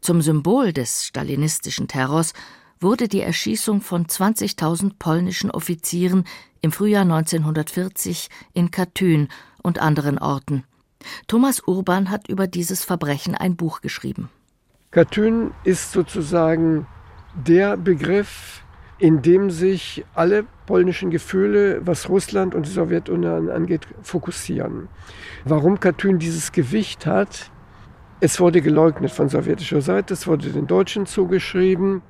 Zum 0.00 0.22
Symbol 0.22 0.72
des 0.72 1.06
stalinistischen 1.06 1.88
Terrors 1.88 2.32
wurde 2.80 3.08
die 3.08 3.20
Erschießung 3.20 3.80
von 3.82 4.06
20.000 4.06 4.92
polnischen 4.98 5.50
Offizieren 5.50 6.24
im 6.62 6.72
Frühjahr 6.72 7.02
1940 7.02 8.28
in 8.52 8.70
Katyn 8.70 9.28
und 9.62 9.78
anderen 9.80 10.18
Orten. 10.18 10.64
Thomas 11.28 11.60
Urban 11.66 12.10
hat 12.10 12.28
über 12.28 12.46
dieses 12.46 12.84
Verbrechen 12.84 13.34
ein 13.34 13.56
Buch 13.56 13.80
geschrieben. 13.80 14.28
Katyn 14.90 15.52
ist 15.64 15.92
sozusagen 15.92 16.86
der 17.34 17.76
Begriff, 17.76 18.62
in 18.98 19.22
dem 19.22 19.50
sich 19.50 20.04
alle 20.14 20.44
polnischen 20.66 21.10
Gefühle, 21.10 21.80
was 21.86 22.08
Russland 22.08 22.54
und 22.54 22.66
die 22.66 22.70
Sowjetunion 22.70 23.50
angeht, 23.50 23.86
fokussieren. 24.02 24.88
Warum 25.44 25.80
Katyn 25.80 26.18
dieses 26.18 26.52
Gewicht 26.52 27.06
hat, 27.06 27.50
es 28.20 28.40
wurde 28.40 28.60
geleugnet 28.60 29.10
von 29.10 29.30
sowjetischer 29.30 29.80
Seite, 29.80 30.12
es 30.12 30.26
wurde 30.26 30.50
den 30.50 30.66
Deutschen 30.66 31.06
zugeschrieben. 31.06 32.02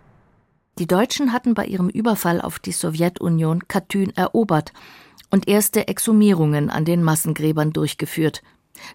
Die 0.80 0.86
Deutschen 0.86 1.34
hatten 1.34 1.52
bei 1.52 1.66
ihrem 1.66 1.90
Überfall 1.90 2.40
auf 2.40 2.58
die 2.58 2.72
Sowjetunion 2.72 3.68
Katyn 3.68 4.16
erobert 4.16 4.72
und 5.28 5.46
erste 5.46 5.88
Exhumierungen 5.88 6.70
an 6.70 6.86
den 6.86 7.02
Massengräbern 7.02 7.74
durchgeführt. 7.74 8.40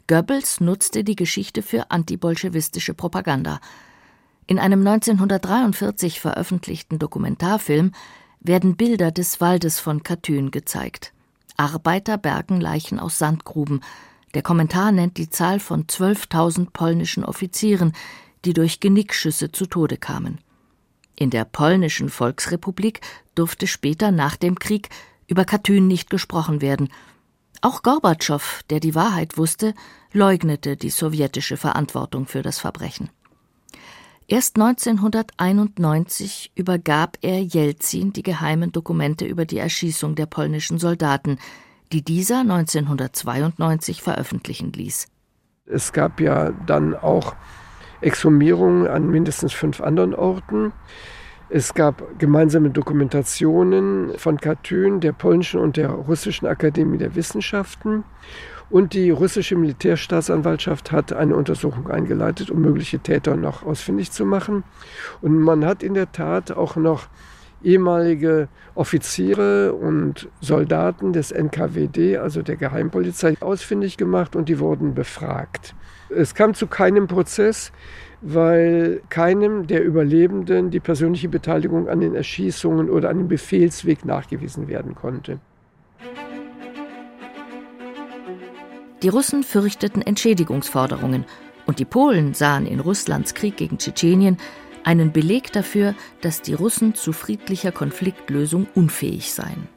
Goebbels 0.08 0.60
nutzte 0.62 1.04
die 1.04 1.16
Geschichte 1.16 1.62
für 1.62 1.92
antibolschewistische 1.92 2.96
Propaganda. 2.96 3.60
In 4.48 4.58
einem 4.58 4.80
1943 4.80 6.20
veröffentlichten 6.20 6.98
Dokumentarfilm 6.98 7.92
werden 8.40 8.78
Bilder 8.78 9.12
des 9.12 9.40
Waldes 9.40 9.80
von 9.80 10.02
Katyn 10.02 10.50
gezeigt. 10.50 11.14
Arbeiter 11.56 12.18
bergen 12.18 12.60
Leichen 12.60 13.00
aus 13.00 13.20
Sandgruben. 13.20 13.82
Der 14.34 14.42
Kommentar 14.42 14.92
nennt 14.92 15.18
die 15.18 15.30
Zahl 15.30 15.60
von 15.60 15.86
12.000 15.86 16.72
polnischen 16.74 17.24
Offizieren, 17.24 17.94
die 18.44 18.54
durch 18.54 18.80
Genickschüsse 18.80 19.52
zu 19.52 19.68
Tode 19.68 19.98
kamen. 19.98 20.40
In 21.16 21.30
der 21.30 21.46
polnischen 21.46 22.10
Volksrepublik 22.10 23.02
durfte 23.36 23.68
später 23.68 24.12
nach 24.12 24.36
dem 24.36 24.60
Krieg 24.60 24.90
über 25.28 25.46
Katyn 25.46 25.88
nicht 25.88 26.10
gesprochen 26.10 26.62
werden. 26.62 26.90
Auch 27.62 27.84
Gorbatschow, 27.84 28.62
der 28.70 28.80
die 28.80 28.96
Wahrheit 28.96 29.38
wusste, 29.38 29.74
leugnete 30.12 30.78
die 30.78 30.90
sowjetische 30.90 31.58
Verantwortung 31.58 32.26
für 32.26 32.42
das 32.42 32.60
Verbrechen. 32.60 33.10
Erst 34.28 34.56
1991 34.56 36.52
übergab 36.56 37.18
er 37.22 37.42
Jelzin 37.44 38.12
die 38.12 38.24
geheimen 38.24 38.72
Dokumente 38.72 39.26
über 39.26 39.46
die 39.46 39.60
Erschießung 39.60 40.16
der 40.16 40.26
polnischen 40.26 40.80
Soldaten, 40.80 41.38
die 41.92 42.02
dieser 42.02 42.40
1992 42.40 44.02
veröffentlichen 44.02 44.74
ließ. 44.74 45.08
Es 45.68 45.94
gab 45.94 46.20
ja 46.20 46.52
dann 46.66 46.96
auch 46.96 47.36
Exhumierungen 48.06 48.88
an 48.88 49.10
mindestens 49.10 49.52
fünf 49.52 49.82
anderen 49.82 50.14
Orten. 50.14 50.74
Es 51.50 51.74
gab 51.74 52.20
gemeinsame 52.20 52.70
Dokumentationen 52.70 54.12
von 54.18 54.38
Katyn, 54.38 55.00
der 55.00 55.12
polnischen 55.12 55.60
und 55.60 55.78
der 55.78 55.90
russischen 55.90 56.48
Akademie 56.48 56.98
der 56.98 57.16
Wissenschaften. 57.16 58.04
Und 58.70 58.94
die 58.94 59.12
russische 59.12 59.56
Militärstaatsanwaltschaft 59.56 60.92
hat 60.92 61.14
eine 61.14 61.36
Untersuchung 61.36 61.90
eingeleitet, 61.90 62.50
um 62.50 62.62
mögliche 62.62 63.00
Täter 63.00 63.36
noch 63.36 63.64
ausfindig 63.64 64.12
zu 64.12 64.26
machen. 64.26 64.64
Und 65.22 65.40
man 65.40 65.66
hat 65.66 65.84
in 65.84 65.94
der 65.94 66.12
Tat 66.12 66.52
auch 66.52 66.76
noch 66.76 67.08
ehemalige 67.64 68.48
Offiziere 68.76 69.74
und 69.74 70.30
Soldaten 70.42 71.14
des 71.14 71.32
NKWD, 71.32 72.18
also 72.18 72.42
der 72.42 72.56
Geheimpolizei, 72.56 73.36
ausfindig 73.40 73.98
gemacht 73.98 74.36
und 74.36 74.50
die 74.50 74.60
wurden 74.60 74.94
befragt. 74.94 75.76
Es 76.16 76.34
kam 76.34 76.54
zu 76.54 76.68
keinem 76.68 77.08
Prozess, 77.08 77.72
weil 78.22 79.02
keinem 79.10 79.68
der 79.68 79.84
Überlebenden 79.84 80.72
die 80.72 80.80
persönliche 80.80 81.30
Beteiligung 81.30 81.90
an 81.90 82.00
den 82.00 82.16
Erschießungen 82.16 82.90
oder 82.90 83.10
an 83.10 83.18
dem 83.18 83.28
Befehlsweg 83.28 84.06
nachgewiesen 84.06 84.68
werden 84.68 84.96
konnte. 84.96 85.40
Die 89.04 89.10
Russen 89.10 89.44
fürchteten 89.44 90.02
Entschädigungsforderungen 90.02 91.26
und 91.68 91.80
die 91.80 91.86
Polen 91.86 92.34
sahen 92.34 92.66
in 92.66 92.80
Russlands 92.80 93.34
Krieg 93.34 93.58
gegen 93.58 93.78
Tschetschenien 93.78 94.38
einen 94.84 95.12
Beleg 95.12 95.52
dafür, 95.52 95.96
dass 96.22 96.42
die 96.42 96.54
Russen 96.54 96.96
zu 96.96 97.12
friedlicher 97.12 97.72
Konfliktlösung 97.72 98.68
unfähig 98.74 99.34
seien. 99.34 99.68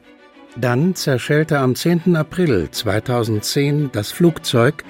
Dann 0.55 0.95
zerschellte 0.95 1.59
am 1.59 1.75
10. 1.75 2.15
April 2.15 2.69
2010 2.71 3.91
das 3.91 4.11
Flugzeug, 4.11 4.83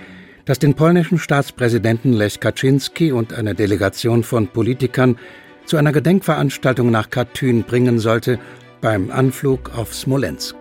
das 0.45 0.59
den 0.59 0.73
polnischen 0.73 1.17
Staatspräsidenten 1.17 2.13
Lech 2.13 2.39
Kaczynski 2.39 3.11
und 3.11 3.33
eine 3.33 3.55
Delegation 3.55 4.23
von 4.23 4.47
Politikern 4.47 5.17
zu 5.65 5.77
einer 5.77 5.91
Gedenkveranstaltung 5.91 6.89
nach 6.89 7.09
Katyn 7.09 7.63
bringen 7.63 7.99
sollte, 7.99 8.39
beim 8.81 9.11
Anflug 9.11 9.77
auf 9.77 9.93
Smolensk. 9.93 10.55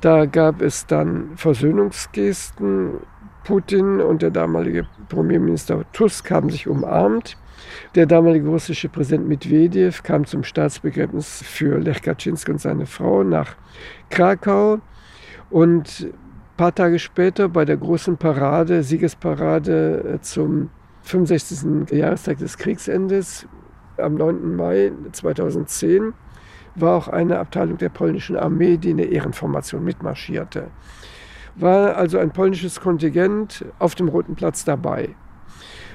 Da 0.00 0.26
gab 0.26 0.62
es 0.62 0.86
dann 0.86 1.36
Versöhnungsgesten. 1.36 3.00
Putin 3.44 4.00
und 4.00 4.22
der 4.22 4.30
damalige 4.30 4.86
Premierminister 5.08 5.84
Tusk 5.92 6.30
haben 6.32 6.50
sich 6.50 6.66
umarmt. 6.66 7.36
Der 7.94 8.06
damalige 8.06 8.48
russische 8.48 8.88
Präsident 8.88 9.28
Medvedev 9.28 10.02
kam 10.02 10.26
zum 10.26 10.42
Staatsbegräbnis 10.42 11.42
für 11.44 11.78
Lech 11.78 12.02
Kaczynski 12.02 12.50
und 12.50 12.60
seine 12.60 12.86
Frau 12.86 13.22
nach 13.22 13.56
Krakau. 14.10 14.80
Und 15.48 16.08
paar 16.56 16.74
Tage 16.74 16.98
später 16.98 17.48
bei 17.48 17.64
der 17.64 17.76
großen 17.76 18.16
Parade, 18.16 18.82
Siegesparade 18.82 20.14
äh, 20.14 20.20
zum 20.20 20.70
65. 21.02 21.90
Jahrestag 21.90 22.38
des 22.38 22.56
Kriegsendes 22.56 23.46
am 23.98 24.14
9. 24.14 24.56
Mai 24.56 24.92
2010 25.12 26.12
war 26.74 26.96
auch 26.96 27.08
eine 27.08 27.38
Abteilung 27.38 27.78
der 27.78 27.88
polnischen 27.88 28.36
Armee, 28.36 28.76
die 28.76 28.90
in 28.90 28.96
der 28.98 29.10
Ehrenformation 29.10 29.84
mitmarschierte. 29.84 30.68
War 31.54 31.96
also 31.96 32.18
ein 32.18 32.32
polnisches 32.32 32.80
Kontingent 32.80 33.64
auf 33.78 33.94
dem 33.94 34.08
Roten 34.08 34.34
Platz 34.34 34.64
dabei. 34.64 35.10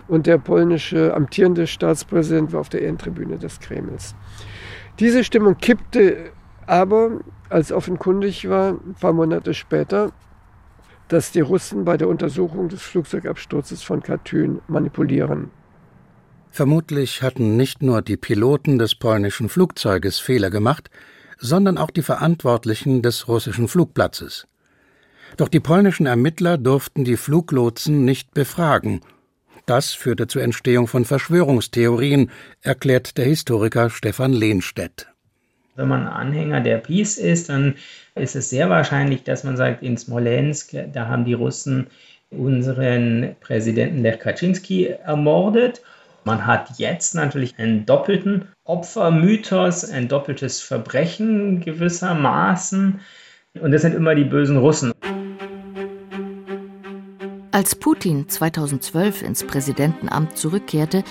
Und 0.08 0.25
der 0.25 0.39
polnische 0.39 1.13
amtierende 1.13 1.68
Staatspräsident 1.68 2.51
war 2.53 2.62
auf 2.62 2.70
der 2.70 2.82
Ehrentribüne 2.82 3.38
des 3.38 3.60
Kremls. 3.60 4.15
Diese 5.00 5.24
Stimmung 5.24 5.58
kippte 5.58 6.32
aber, 6.65 7.19
als 7.50 7.71
offenkundig 7.71 8.50
war, 8.50 8.71
ein 8.71 8.95
paar 9.00 9.13
Monate 9.13 9.54
später, 9.54 10.12
dass 11.12 11.34
die 11.34 11.41
Russen 11.41 11.84
bei 11.84 11.97
der 11.97 12.08
Untersuchung 12.08 12.69
des 12.69 12.82
Flugzeugabsturzes 12.84 13.84
von 13.84 14.02
Katyn 14.02 14.62
manipulieren. 14.69 15.52
Vermutlich 16.52 17.21
hatten 17.21 17.58
nicht 17.58 17.84
nur 17.84 18.02
die 18.02 18.15
Piloten 18.15 18.80
des 18.80 18.95
polnischen 18.95 19.50
Flugzeuges 19.50 20.19
Fehler 20.19 20.50
gemacht, 20.50 20.89
sondern 21.38 21.78
auch 21.78 21.91
die 21.91 22.02
Verantwortlichen 22.02 23.02
des 23.02 23.28
russischen 23.28 23.67
Flugplatzes. 23.67 24.47
Doch 25.36 25.50
die 25.50 25.60
polnischen 25.60 26.06
Ermittler 26.06 26.58
durften 26.58 27.04
die 27.04 27.17
Fluglotsen 27.17 28.06
nicht 28.06 28.34
befragen. 28.34 29.02
Das 29.65 29.91
führte 29.91 30.28
zur 30.28 30.43
Entstehung 30.43 30.88
von 30.88 31.04
Verschwörungstheorien, 31.04 32.32
erklärt 32.62 33.17
der 33.17 33.26
Historiker 33.26 33.89
Stefan 33.89 34.32
Lehnstedt. 34.32 35.11
Wenn 35.75 35.88
man 35.88 36.07
Anhänger 36.07 36.62
der 36.62 36.77
Peace 36.77 37.17
ist, 37.17 37.49
dann 37.49 37.75
ist 38.15 38.36
es 38.36 38.49
sehr 38.49 38.69
wahrscheinlich, 38.69 39.23
dass 39.23 39.43
man 39.43 39.57
sagt, 39.57 39.84
in 39.84 39.97
Smolensk, 39.97 40.75
da 40.93 41.07
haben 41.07 41.25
die 41.25 41.34
Russen 41.34 41.88
unseren 42.29 43.36
Präsidenten 43.39 44.01
Lech 44.01 44.19
Kaczynski 44.19 44.88
ermordet 44.88 45.81
man 46.23 46.45
hat 46.45 46.77
jetzt 46.77 47.15
natürlich 47.15 47.57
einen 47.57 47.86
doppelten 47.88 48.47
Opfermythos, 48.63 49.89
ein 49.89 50.07
doppeltes 50.07 50.62
Verbrechen 50.62 51.62
gewissermaßen. 51.62 52.99
Und 53.60 53.71
das 53.71 53.81
sind 53.81 53.95
immer 53.95 54.13
die 54.13 54.23
bösen 54.23 54.57
Russen. 54.57 54.93
Als 57.51 57.75
Putin 57.75 58.29
2012 58.29 59.23
ins 59.23 59.43
Präsidentenamt 59.43 60.38
zurückkehrte, 60.38 61.03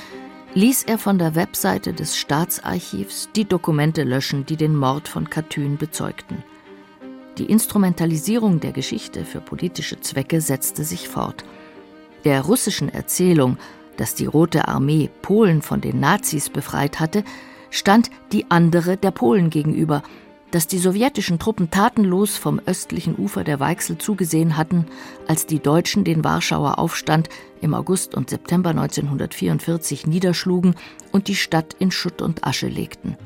ließ 0.54 0.84
er 0.84 0.98
von 0.98 1.18
der 1.18 1.34
Webseite 1.34 1.92
des 1.92 2.16
Staatsarchivs 2.16 3.30
die 3.34 3.44
Dokumente 3.44 4.02
löschen, 4.04 4.46
die 4.46 4.56
den 4.56 4.76
Mord 4.76 5.08
von 5.08 5.30
Katyn 5.30 5.76
bezeugten. 5.76 6.42
Die 7.38 7.46
Instrumentalisierung 7.46 8.60
der 8.60 8.72
Geschichte 8.72 9.24
für 9.24 9.40
politische 9.40 10.00
Zwecke 10.00 10.40
setzte 10.40 10.84
sich 10.84 11.08
fort. 11.08 11.44
Der 12.24 12.42
russischen 12.42 12.88
Erzählung 12.88 13.56
dass 14.00 14.14
die 14.14 14.24
Rote 14.24 14.66
Armee 14.66 15.10
Polen 15.20 15.60
von 15.60 15.82
den 15.82 16.00
Nazis 16.00 16.48
befreit 16.48 17.00
hatte, 17.00 17.22
stand 17.68 18.10
die 18.32 18.50
andere 18.50 18.96
der 18.96 19.10
Polen 19.10 19.50
gegenüber, 19.50 20.02
dass 20.50 20.66
die 20.66 20.78
sowjetischen 20.78 21.38
Truppen 21.38 21.70
tatenlos 21.70 22.36
vom 22.36 22.60
östlichen 22.66 23.18
Ufer 23.18 23.44
der 23.44 23.60
Weichsel 23.60 23.98
zugesehen 23.98 24.56
hatten, 24.56 24.86
als 25.26 25.46
die 25.46 25.60
Deutschen 25.60 26.04
den 26.04 26.24
Warschauer 26.24 26.78
Aufstand 26.78 27.28
im 27.60 27.74
August 27.74 28.14
und 28.14 28.30
September 28.30 28.70
1944 28.70 30.06
niederschlugen 30.06 30.74
und 31.12 31.28
die 31.28 31.34
Stadt 31.34 31.74
in 31.78 31.90
Schutt 31.90 32.22
und 32.22 32.44
Asche 32.44 32.68
legten. 32.68 33.16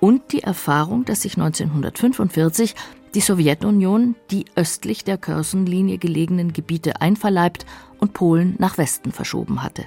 Und 0.00 0.32
die 0.32 0.42
Erfahrung, 0.42 1.04
dass 1.04 1.22
sich 1.22 1.36
1945 1.36 2.74
die 3.14 3.20
Sowjetunion 3.20 4.16
die 4.30 4.44
östlich 4.56 5.04
der 5.04 5.18
Kürzenlinie 5.18 5.98
gelegenen 5.98 6.52
Gebiete 6.52 7.00
einverleibt 7.00 7.64
und 7.98 8.12
Polen 8.12 8.56
nach 8.58 8.76
Westen 8.76 9.12
verschoben 9.12 9.62
hatte. 9.62 9.84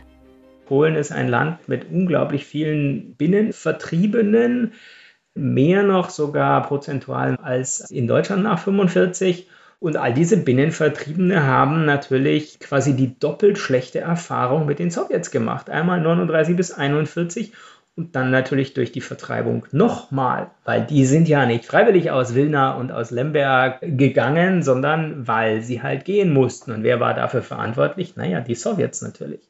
Polen 0.66 0.96
ist 0.96 1.12
ein 1.12 1.30
Land 1.30 1.68
mit 1.68 1.90
unglaublich 1.92 2.46
vielen 2.46 3.16
Binnenvertriebenen, 3.16 4.74
mehr 5.38 5.84
noch 5.84 6.10
sogar 6.10 6.63
prozentual 6.63 7.38
als 7.41 7.91
in 7.91 8.08
Deutschland 8.08 8.43
nach 8.43 8.60
45. 8.60 9.47
Und 9.80 9.95
all 9.95 10.13
diese 10.13 10.38
Binnenvertriebene 10.38 11.43
haben 11.43 11.86
natürlich 11.86 12.60
quasi 12.60 12.95
die 12.95 13.19
doppelt 13.19 13.60
schlechte 13.60 14.00
Erfahrung 14.00 14.65
mit 14.65 14.80
den 14.80 14.89
Sowjets 14.89 15.30
gemacht. 15.30 15.69
Einmal 15.69 16.02
39 16.02 16.56
bis 16.56 16.71
41 16.71 17.54
und 17.97 18.15
dann 18.15 18.30
natürlich 18.30 18.73
durch 18.76 18.91
die 18.91 19.02
Vertreibung 19.02 19.65
nochmal, 19.71 20.52
weil 20.65 20.86
die 20.86 21.06
sind 21.06 21.28
ja 21.28 21.45
nicht 21.45 21.65
freiwillig 21.65 22.12
aus 22.12 22.36
Wilna 22.36 22.76
und 22.76 22.91
aus 22.91 23.10
Lemberg 23.10 23.80
gegangen, 23.82 24.62
sondern 24.62 25.28
weil 25.28 25.62
sie 25.63 25.82
halt 25.82 26.06
gehen 26.06 26.32
mussten. 26.32 26.71
Und 26.71 26.84
wer 26.84 27.00
war 27.00 27.15
dafür 27.15 27.41
verantwortlich? 27.41 28.15
Naja, 28.15 28.39
die 28.39 28.56
Sowjets 28.56 29.02
natürlich. 29.02 29.41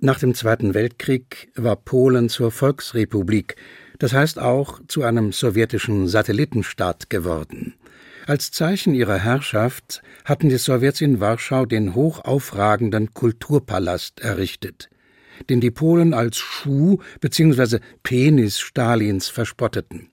Nach 0.00 0.18
dem 0.18 0.34
Zweiten 0.34 0.74
Weltkrieg 0.74 1.52
war 1.54 1.76
Polen 1.76 2.28
zur 2.28 2.50
Volksrepublik, 2.50 3.54
das 4.04 4.12
heißt 4.12 4.38
auch 4.38 4.80
zu 4.86 5.02
einem 5.02 5.32
sowjetischen 5.32 6.08
Satellitenstaat 6.08 7.08
geworden. 7.08 7.72
Als 8.26 8.50
Zeichen 8.50 8.92
ihrer 8.92 9.16
Herrschaft 9.16 10.02
hatten 10.26 10.50
die 10.50 10.58
Sowjets 10.58 11.00
in 11.00 11.20
Warschau 11.20 11.64
den 11.64 11.94
hochaufragenden 11.94 13.14
Kulturpalast 13.14 14.20
errichtet 14.20 14.90
den 15.48 15.60
die 15.60 15.70
Polen 15.70 16.14
als 16.14 16.36
Schuh 16.36 16.98
bzw. 17.20 17.78
Penis 18.02 18.60
Stalins 18.60 19.28
verspotteten. 19.28 20.10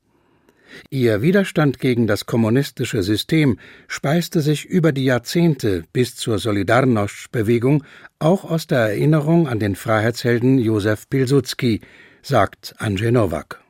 Ihr 0.89 1.21
Widerstand 1.21 1.79
gegen 1.79 2.07
das 2.07 2.25
kommunistische 2.25 3.03
System 3.03 3.59
speiste 3.87 4.41
sich 4.41 4.65
über 4.65 4.93
die 4.93 5.03
Jahrzehnte 5.03 5.83
bis 5.93 6.15
zur 6.15 6.37
Solidarność-Bewegung 6.37 7.83
auch 8.19 8.45
aus 8.45 8.67
der 8.67 8.79
Erinnerung 8.79 9.47
an 9.47 9.59
den 9.59 9.75
Freiheitshelden 9.75 10.57
Josef 10.57 11.07
Pilsudski, 11.09 11.81
sagt 12.23 12.73
Andrzej 12.77 13.11
Nowak. 13.11 13.60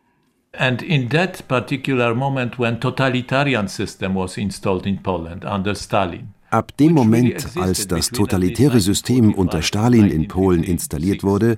And 0.54 0.82
in 0.82 1.10
that 1.10 1.48
particular 1.48 2.14
moment 2.14 2.60
when 2.60 2.80
totalitarian 2.80 3.68
system 3.68 4.16
was 4.16 4.38
installed 4.38 4.86
in 4.86 5.02
Poland 5.02 5.46
under 5.46 5.76
Stalin, 5.76 6.34
Ab 6.50 6.76
dem 6.76 6.94
Moment, 6.94 7.56
als 7.56 7.88
das 7.88 8.10
totalitäre 8.10 8.82
System 8.82 9.34
unter 9.34 9.62
Stalin 9.62 10.10
in 10.10 10.28
Polen 10.28 10.64
installiert 10.64 11.24
wurde, 11.24 11.58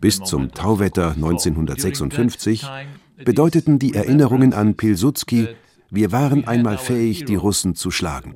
bis 0.00 0.18
zum 0.18 0.50
Tauwetter 0.50 1.12
1956, 1.12 2.66
bedeuteten 3.24 3.78
die 3.78 3.94
Erinnerungen 3.94 4.52
an 4.52 4.74
Pilsudski 4.74 5.46
wir 5.94 6.10
waren 6.10 6.48
einmal 6.48 6.78
fähig, 6.78 7.26
die 7.26 7.34
Russen 7.34 7.74
zu 7.74 7.90
schlagen. 7.90 8.32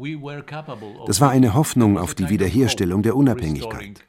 Das 1.07 1.23
war 1.23 1.31
eine 1.31 1.55
Hoffnung 1.55 1.97
auf 1.97 2.15
die 2.15 2.29
Wiederherstellung 2.29 3.03
der 3.03 3.17
Unabhängigkeit. 3.17 4.05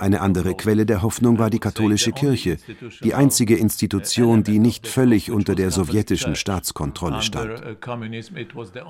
Eine 0.00 0.20
andere 0.20 0.56
Quelle 0.56 0.84
der 0.84 1.02
Hoffnung 1.02 1.38
war 1.38 1.50
die 1.50 1.60
katholische 1.60 2.10
Kirche, 2.10 2.56
die 3.04 3.14
einzige 3.14 3.56
Institution, 3.56 4.42
die 4.42 4.58
nicht 4.58 4.88
völlig 4.88 5.30
unter 5.30 5.54
der 5.54 5.70
sowjetischen 5.70 6.34
Staatskontrolle 6.34 7.22
stand. 7.22 7.62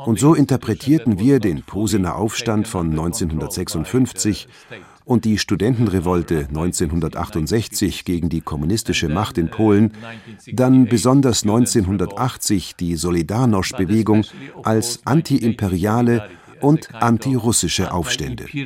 Und 0.07 0.19
so 0.19 0.35
interpretierten 0.35 1.19
wir 1.19 1.39
den 1.39 1.63
Posener 1.63 2.17
Aufstand 2.17 2.69
von 2.69 2.91
1956 2.91 4.49
und 5.05 5.25
die 5.25 5.39
Studentenrevolte 5.39 6.47
1968 6.49 8.05
gegen 8.05 8.29
die 8.29 8.41
kommunistische 8.41 9.09
Macht 9.09 9.39
in 9.39 9.51
Polen, 9.51 9.93
dann 10.53 10.87
besonders 10.87 11.43
1980 11.43 12.77
die 12.77 12.97
Solidarność-Bewegung 12.97 14.25
als 14.63 15.01
antiimperiale 15.05 16.29
und 16.61 16.95
antirussische 16.95 17.93
Aufstände. 17.93 18.45
Also 18.45 18.59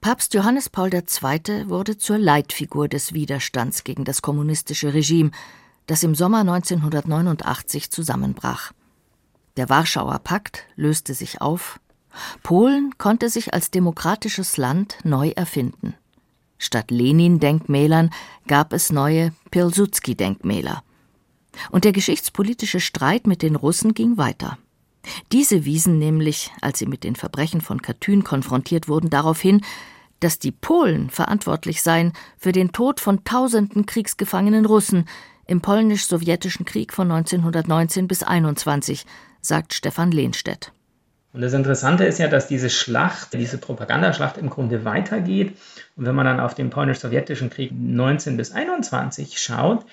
Papst 0.00 0.34
Johannes 0.34 0.68
Paul 0.68 0.94
II. 0.94 1.68
wurde 1.68 1.98
zur 1.98 2.18
Leitfigur 2.18 2.86
des 2.88 3.12
Widerstands 3.12 3.82
gegen 3.82 4.04
das 4.04 4.22
kommunistische 4.22 4.94
Regime, 4.94 5.32
das 5.86 6.02
im 6.02 6.14
Sommer 6.14 6.40
1989 6.40 7.90
zusammenbrach. 7.90 8.72
Der 9.56 9.68
Warschauer 9.68 10.18
Pakt 10.18 10.64
löste 10.76 11.14
sich 11.14 11.40
auf. 11.40 11.80
Polen 12.42 12.92
konnte 12.98 13.28
sich 13.30 13.54
als 13.54 13.70
demokratisches 13.70 14.56
Land 14.56 14.98
neu 15.04 15.30
erfinden. 15.30 15.94
Statt 16.58 16.90
Lenin-Denkmälern 16.90 18.10
gab 18.46 18.72
es 18.72 18.90
neue 18.90 19.32
Pilsudski-Denkmäler. 19.50 20.82
Und 21.70 21.84
der 21.84 21.92
geschichtspolitische 21.92 22.80
Streit 22.80 23.26
mit 23.26 23.42
den 23.42 23.56
Russen 23.56 23.94
ging 23.94 24.16
weiter. 24.16 24.58
Diese 25.32 25.64
wiesen 25.64 25.98
nämlich, 25.98 26.50
als 26.60 26.78
sie 26.78 26.86
mit 26.86 27.04
den 27.04 27.16
Verbrechen 27.16 27.60
von 27.60 27.80
Katyn 27.80 28.24
konfrontiert 28.24 28.88
wurden, 28.88 29.10
darauf 29.10 29.40
hin, 29.40 29.62
dass 30.20 30.38
die 30.38 30.52
Polen 30.52 31.10
verantwortlich 31.10 31.82
seien 31.82 32.12
für 32.36 32.52
den 32.52 32.72
Tod 32.72 33.00
von 33.00 33.24
tausenden 33.24 33.86
kriegsgefangenen 33.86 34.64
Russen 34.64 35.06
im 35.46 35.60
polnisch-sowjetischen 35.60 36.64
Krieg 36.64 36.92
von 36.92 37.10
1919 37.10 38.08
bis 38.08 38.22
1921, 38.22 39.06
sagt 39.46 39.74
Stefan 39.74 40.10
Lehnstedt. 40.10 40.72
Und 41.32 41.42
das 41.42 41.52
Interessante 41.52 42.04
ist 42.04 42.18
ja, 42.18 42.28
dass 42.28 42.48
diese 42.48 42.70
Schlacht, 42.70 43.34
diese 43.34 43.58
Propagandaschlacht 43.58 44.38
im 44.38 44.48
Grunde 44.48 44.86
weitergeht. 44.86 45.54
Und 45.94 46.06
wenn 46.06 46.14
man 46.14 46.24
dann 46.24 46.40
auf 46.40 46.54
den 46.54 46.70
polnisch-sowjetischen 46.70 47.50
Krieg 47.50 47.72
19 47.74 48.38
bis 48.38 48.52
21 48.52 49.38
schaut, 49.38 49.84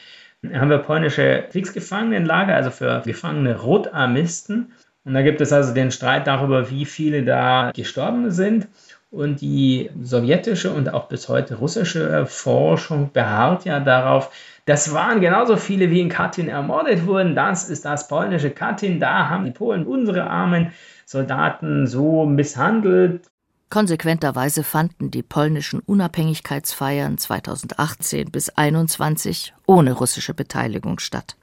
haben 0.53 0.69
wir 0.69 0.77
polnische 0.77 1.45
Kriegsgefangenenlager, 1.51 2.55
also 2.55 2.71
für 2.71 3.01
gefangene 3.05 3.59
Rotarmisten. 3.59 4.71
Und 5.03 5.13
da 5.13 5.21
gibt 5.21 5.41
es 5.41 5.51
also 5.51 5.73
den 5.73 5.91
Streit 5.91 6.27
darüber, 6.27 6.69
wie 6.69 6.85
viele 6.85 7.23
da 7.23 7.71
gestorben 7.75 8.31
sind. 8.31 8.67
Und 9.13 9.41
die 9.41 9.91
sowjetische 10.01 10.73
und 10.73 10.91
auch 10.91 11.07
bis 11.07 11.29
heute 11.29 11.53
russische 11.53 12.25
Forschung 12.25 13.11
beharrt 13.13 13.63
ja 13.63 13.79
darauf, 13.79 14.31
das 14.65 14.91
waren 14.91 15.21
genauso 15.21 15.55
viele, 15.55 15.91
wie 15.91 16.01
in 16.01 16.09
Katyn 16.09 16.47
ermordet 16.47 17.05
wurden. 17.05 17.35
Das 17.35 17.69
ist 17.69 17.85
das 17.85 18.07
polnische 18.07 18.49
Katyn. 18.49 18.99
Da 18.99 19.29
haben 19.29 19.45
die 19.45 19.51
Polen 19.51 19.85
unsere 19.85 20.23
armen 20.23 20.71
Soldaten 21.05 21.85
so 21.85 22.25
misshandelt. 22.25 23.21
Konsequenterweise 23.69 24.63
fanden 24.63 25.11
die 25.11 25.21
polnischen 25.21 25.81
Unabhängigkeitsfeiern 25.81 27.19
2018 27.19 28.31
bis 28.31 28.45
2021 28.45 29.53
ohne 29.67 29.93
russische 29.93 30.33
Beteiligung 30.33 30.97
statt. 30.97 31.35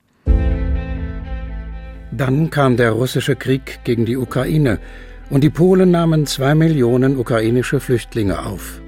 Dann 2.11 2.50
kam 2.50 2.76
der 2.76 2.90
russische 2.90 3.37
Krieg 3.37 3.85
gegen 3.85 4.06
die 4.06 4.16
Ukraine 4.16 4.80
und 5.31 5.45
die 5.45 5.51
Polen 5.51 5.93
nahmen 5.93 6.27
zwei 6.27 6.55
Millionen 6.55 7.16
ukrainische 7.16 7.81
Flüchtlinge 7.81 8.45
auf. 8.45 8.83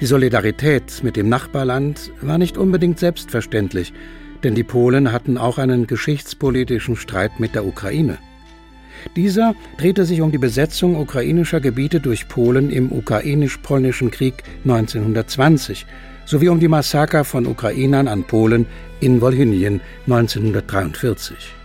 Die 0.00 0.06
Solidarität 0.06 1.02
mit 1.02 1.16
dem 1.16 1.28
Nachbarland 1.28 2.12
war 2.20 2.38
nicht 2.38 2.56
unbedingt 2.56 3.00
selbstverständlich, 3.00 3.92
denn 4.44 4.54
die 4.54 4.62
Polen 4.62 5.10
hatten 5.10 5.38
auch 5.38 5.58
einen 5.58 5.86
geschichtspolitischen 5.86 6.94
Streit 6.94 7.40
mit 7.40 7.54
der 7.54 7.66
Ukraine. 7.66 8.18
Dieser 9.16 9.54
drehte 9.78 10.04
sich 10.04 10.20
um 10.20 10.30
die 10.30 10.38
Besetzung 10.38 10.96
ukrainischer 10.96 11.60
Gebiete 11.60 12.00
durch 12.00 12.28
Polen 12.28 12.70
im 12.70 12.92
ukrainisch-polnischen 12.92 14.10
Krieg 14.10 14.42
1920 14.64 15.86
sowie 16.24 16.48
um 16.48 16.60
die 16.60 16.68
Massaker 16.68 17.24
von 17.24 17.46
Ukrainern 17.46 18.06
an 18.06 18.24
Polen 18.24 18.66
in 19.00 19.20
Wolhynien 19.20 19.80
1943. 20.06 21.57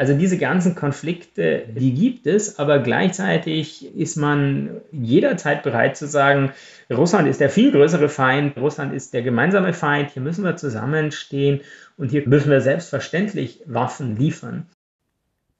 Also 0.00 0.14
diese 0.14 0.38
ganzen 0.38 0.74
Konflikte, 0.74 1.64
die 1.76 1.92
gibt 1.92 2.26
es, 2.26 2.58
aber 2.58 2.78
gleichzeitig 2.78 3.94
ist 3.94 4.16
man 4.16 4.80
jederzeit 4.92 5.62
bereit 5.62 5.98
zu 5.98 6.06
sagen, 6.06 6.52
Russland 6.90 7.28
ist 7.28 7.38
der 7.38 7.50
viel 7.50 7.70
größere 7.70 8.08
Feind, 8.08 8.56
Russland 8.56 8.94
ist 8.94 9.12
der 9.12 9.20
gemeinsame 9.20 9.74
Feind, 9.74 10.12
hier 10.12 10.22
müssen 10.22 10.42
wir 10.42 10.56
zusammenstehen 10.56 11.60
und 11.98 12.10
hier 12.12 12.26
müssen 12.26 12.50
wir 12.50 12.62
selbstverständlich 12.62 13.60
Waffen 13.66 14.16
liefern. 14.16 14.64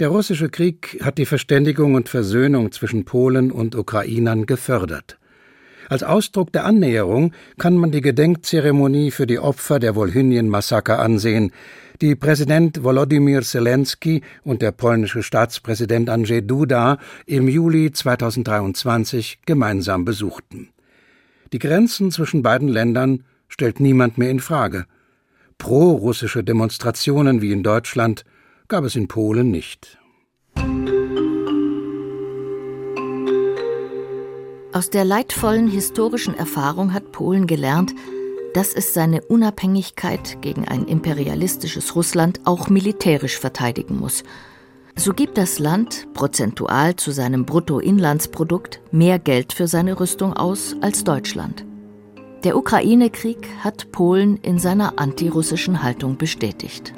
Der 0.01 0.09
russische 0.09 0.49
Krieg 0.49 0.99
hat 1.03 1.19
die 1.19 1.27
Verständigung 1.27 1.93
und 1.93 2.09
Versöhnung 2.09 2.73
zwischen 2.73 3.05
Polen 3.05 3.53
und 3.53 3.75
Ukrainern 3.77 4.47
gefördert. 4.47 5.19
Als 5.91 6.03
Ausdruck 6.03 6.51
der 6.53 6.65
Annäherung 6.65 7.33
kann 7.59 7.77
man 7.77 7.91
die 7.91 8.01
Gedenkzeremonie 8.01 9.11
für 9.11 9.27
die 9.27 9.39
Opfer 9.39 9.81
der 9.81 9.97
Wolhynien-Massaker 9.97 10.99
ansehen, 10.99 11.53
die 12.01 12.15
Präsident 12.15 12.83
Volodymyr 12.83 13.43
Zelensky 13.43 14.23
und 14.43 14.63
der 14.63 14.73
polnische 14.73 15.23
Staatspräsident 15.23 16.09
Andrzej 16.09 16.43
Duda 16.43 16.99
im 17.27 17.49
Juli 17.49 17.93
2023 17.93 19.41
gemeinsam 19.45 20.05
besuchten. 20.05 20.71
Die 21.53 21.59
Grenzen 21.59 22.11
zwischen 22.11 22.43
beiden 22.43 22.69
Ländern 22.69 23.25
stellt 23.49 23.81
niemand 23.81 24.17
mehr 24.17 24.31
in 24.31 24.41
Frage. 24.41 24.87
Pro-russische 25.59 26.43
Demonstrationen 26.43 27.43
wie 27.43 27.53
in 27.53 27.63
Deutschland 27.63 28.25
gab 28.69 28.85
es 28.85 28.97
in 28.97 29.09
Polen 29.09 29.51
nicht. 29.51 29.99
Aus 34.73 34.89
der 34.89 35.05
leidvollen 35.05 35.69
historischen 35.69 36.35
Erfahrung 36.35 36.95
hat 36.95 37.13
Polen 37.13 37.47
gelernt, 37.49 37.93
dass 38.55 38.75
es 38.75 38.95
seine 38.95 39.23
Unabhängigkeit 39.23 40.41
gegen 40.41 40.67
ein 40.67 40.87
imperialistisches 40.87 41.95
Russland 41.95 42.41
auch 42.45 42.69
militärisch 42.69 43.39
verteidigen 43.39 43.99
muss. 43.99 44.25
So 44.97 45.13
gibt 45.13 45.39
das 45.39 45.59
Land 45.59 46.09
prozentual 46.15 46.97
zu 46.97 47.11
seinem 47.11 47.47
Bruttoinlandsprodukt 47.47 48.81
mehr 48.91 49.19
Geld 49.19 49.53
für 49.53 49.69
seine 49.69 49.99
Rüstung 49.99 50.35
aus 50.35 50.75
als 50.81 51.05
Deutschland. 51.05 51.65
Der 52.45 52.57
Ukraine-Krieg 52.57 53.49
hat 53.61 53.93
Polen 53.93 54.37
in 54.39 54.59
seiner 54.59 54.99
antirussischen 54.99 55.83
Haltung 55.83 56.17
bestätigt. 56.17 56.93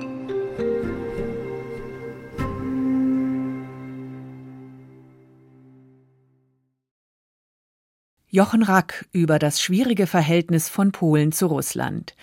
Jochen 8.35 8.63
Rack 8.63 9.05
über 9.13 9.39
das 9.39 9.61
schwierige 9.61 10.07
Verhältnis 10.07 10.71
von 10.71 10.91
Polen 10.91 11.33
zu 11.33 11.49
Russland. 11.49 12.17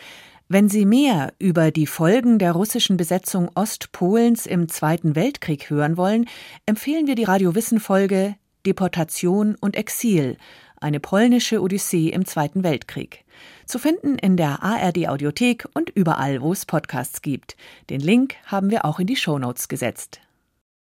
Wenn 0.48 0.67
Sie 0.67 0.84
mehr 0.84 1.34
über 1.38 1.69
die 1.69 1.86
Folgen 1.86 2.39
der 2.39 2.54
russischen 2.54 2.98
Besetzung 2.98 3.52
Ostpolens 3.54 4.48
im 4.48 4.69
Zweiten 4.69 5.15
Weltkrieg 5.15 5.69
hören 5.69 5.98
wollen, 5.98 6.26
empfehlen 6.65 7.06
wir 7.06 7.13
die 7.13 7.26
Radiowissen-Folge 7.26 8.36
Deportation 8.65 9.56
und 9.62 9.76
Exil, 9.76 10.38
eine 10.78 11.00
polnische 11.00 11.62
Odyssee 11.62 12.10
im 12.10 12.26
Zweiten 12.26 12.63
Weltkrieg. 12.63 13.24
Zu 13.67 13.78
finden 13.78 14.17
in 14.17 14.36
der 14.36 14.63
ARD 14.63 15.10
Audiothek 15.10 15.67
und 15.76 15.91
überall, 15.91 16.41
wo 16.41 16.52
es 16.52 16.65
Podcasts 16.65 17.22
gibt. 17.22 17.56
Den 17.91 18.00
Link 18.00 18.34
haben 18.45 18.72
wir 18.72 18.84
auch 18.84 19.00
in 19.00 19.06
die 19.06 19.15
Shownotes 19.15 19.67
gesetzt. 19.67 20.22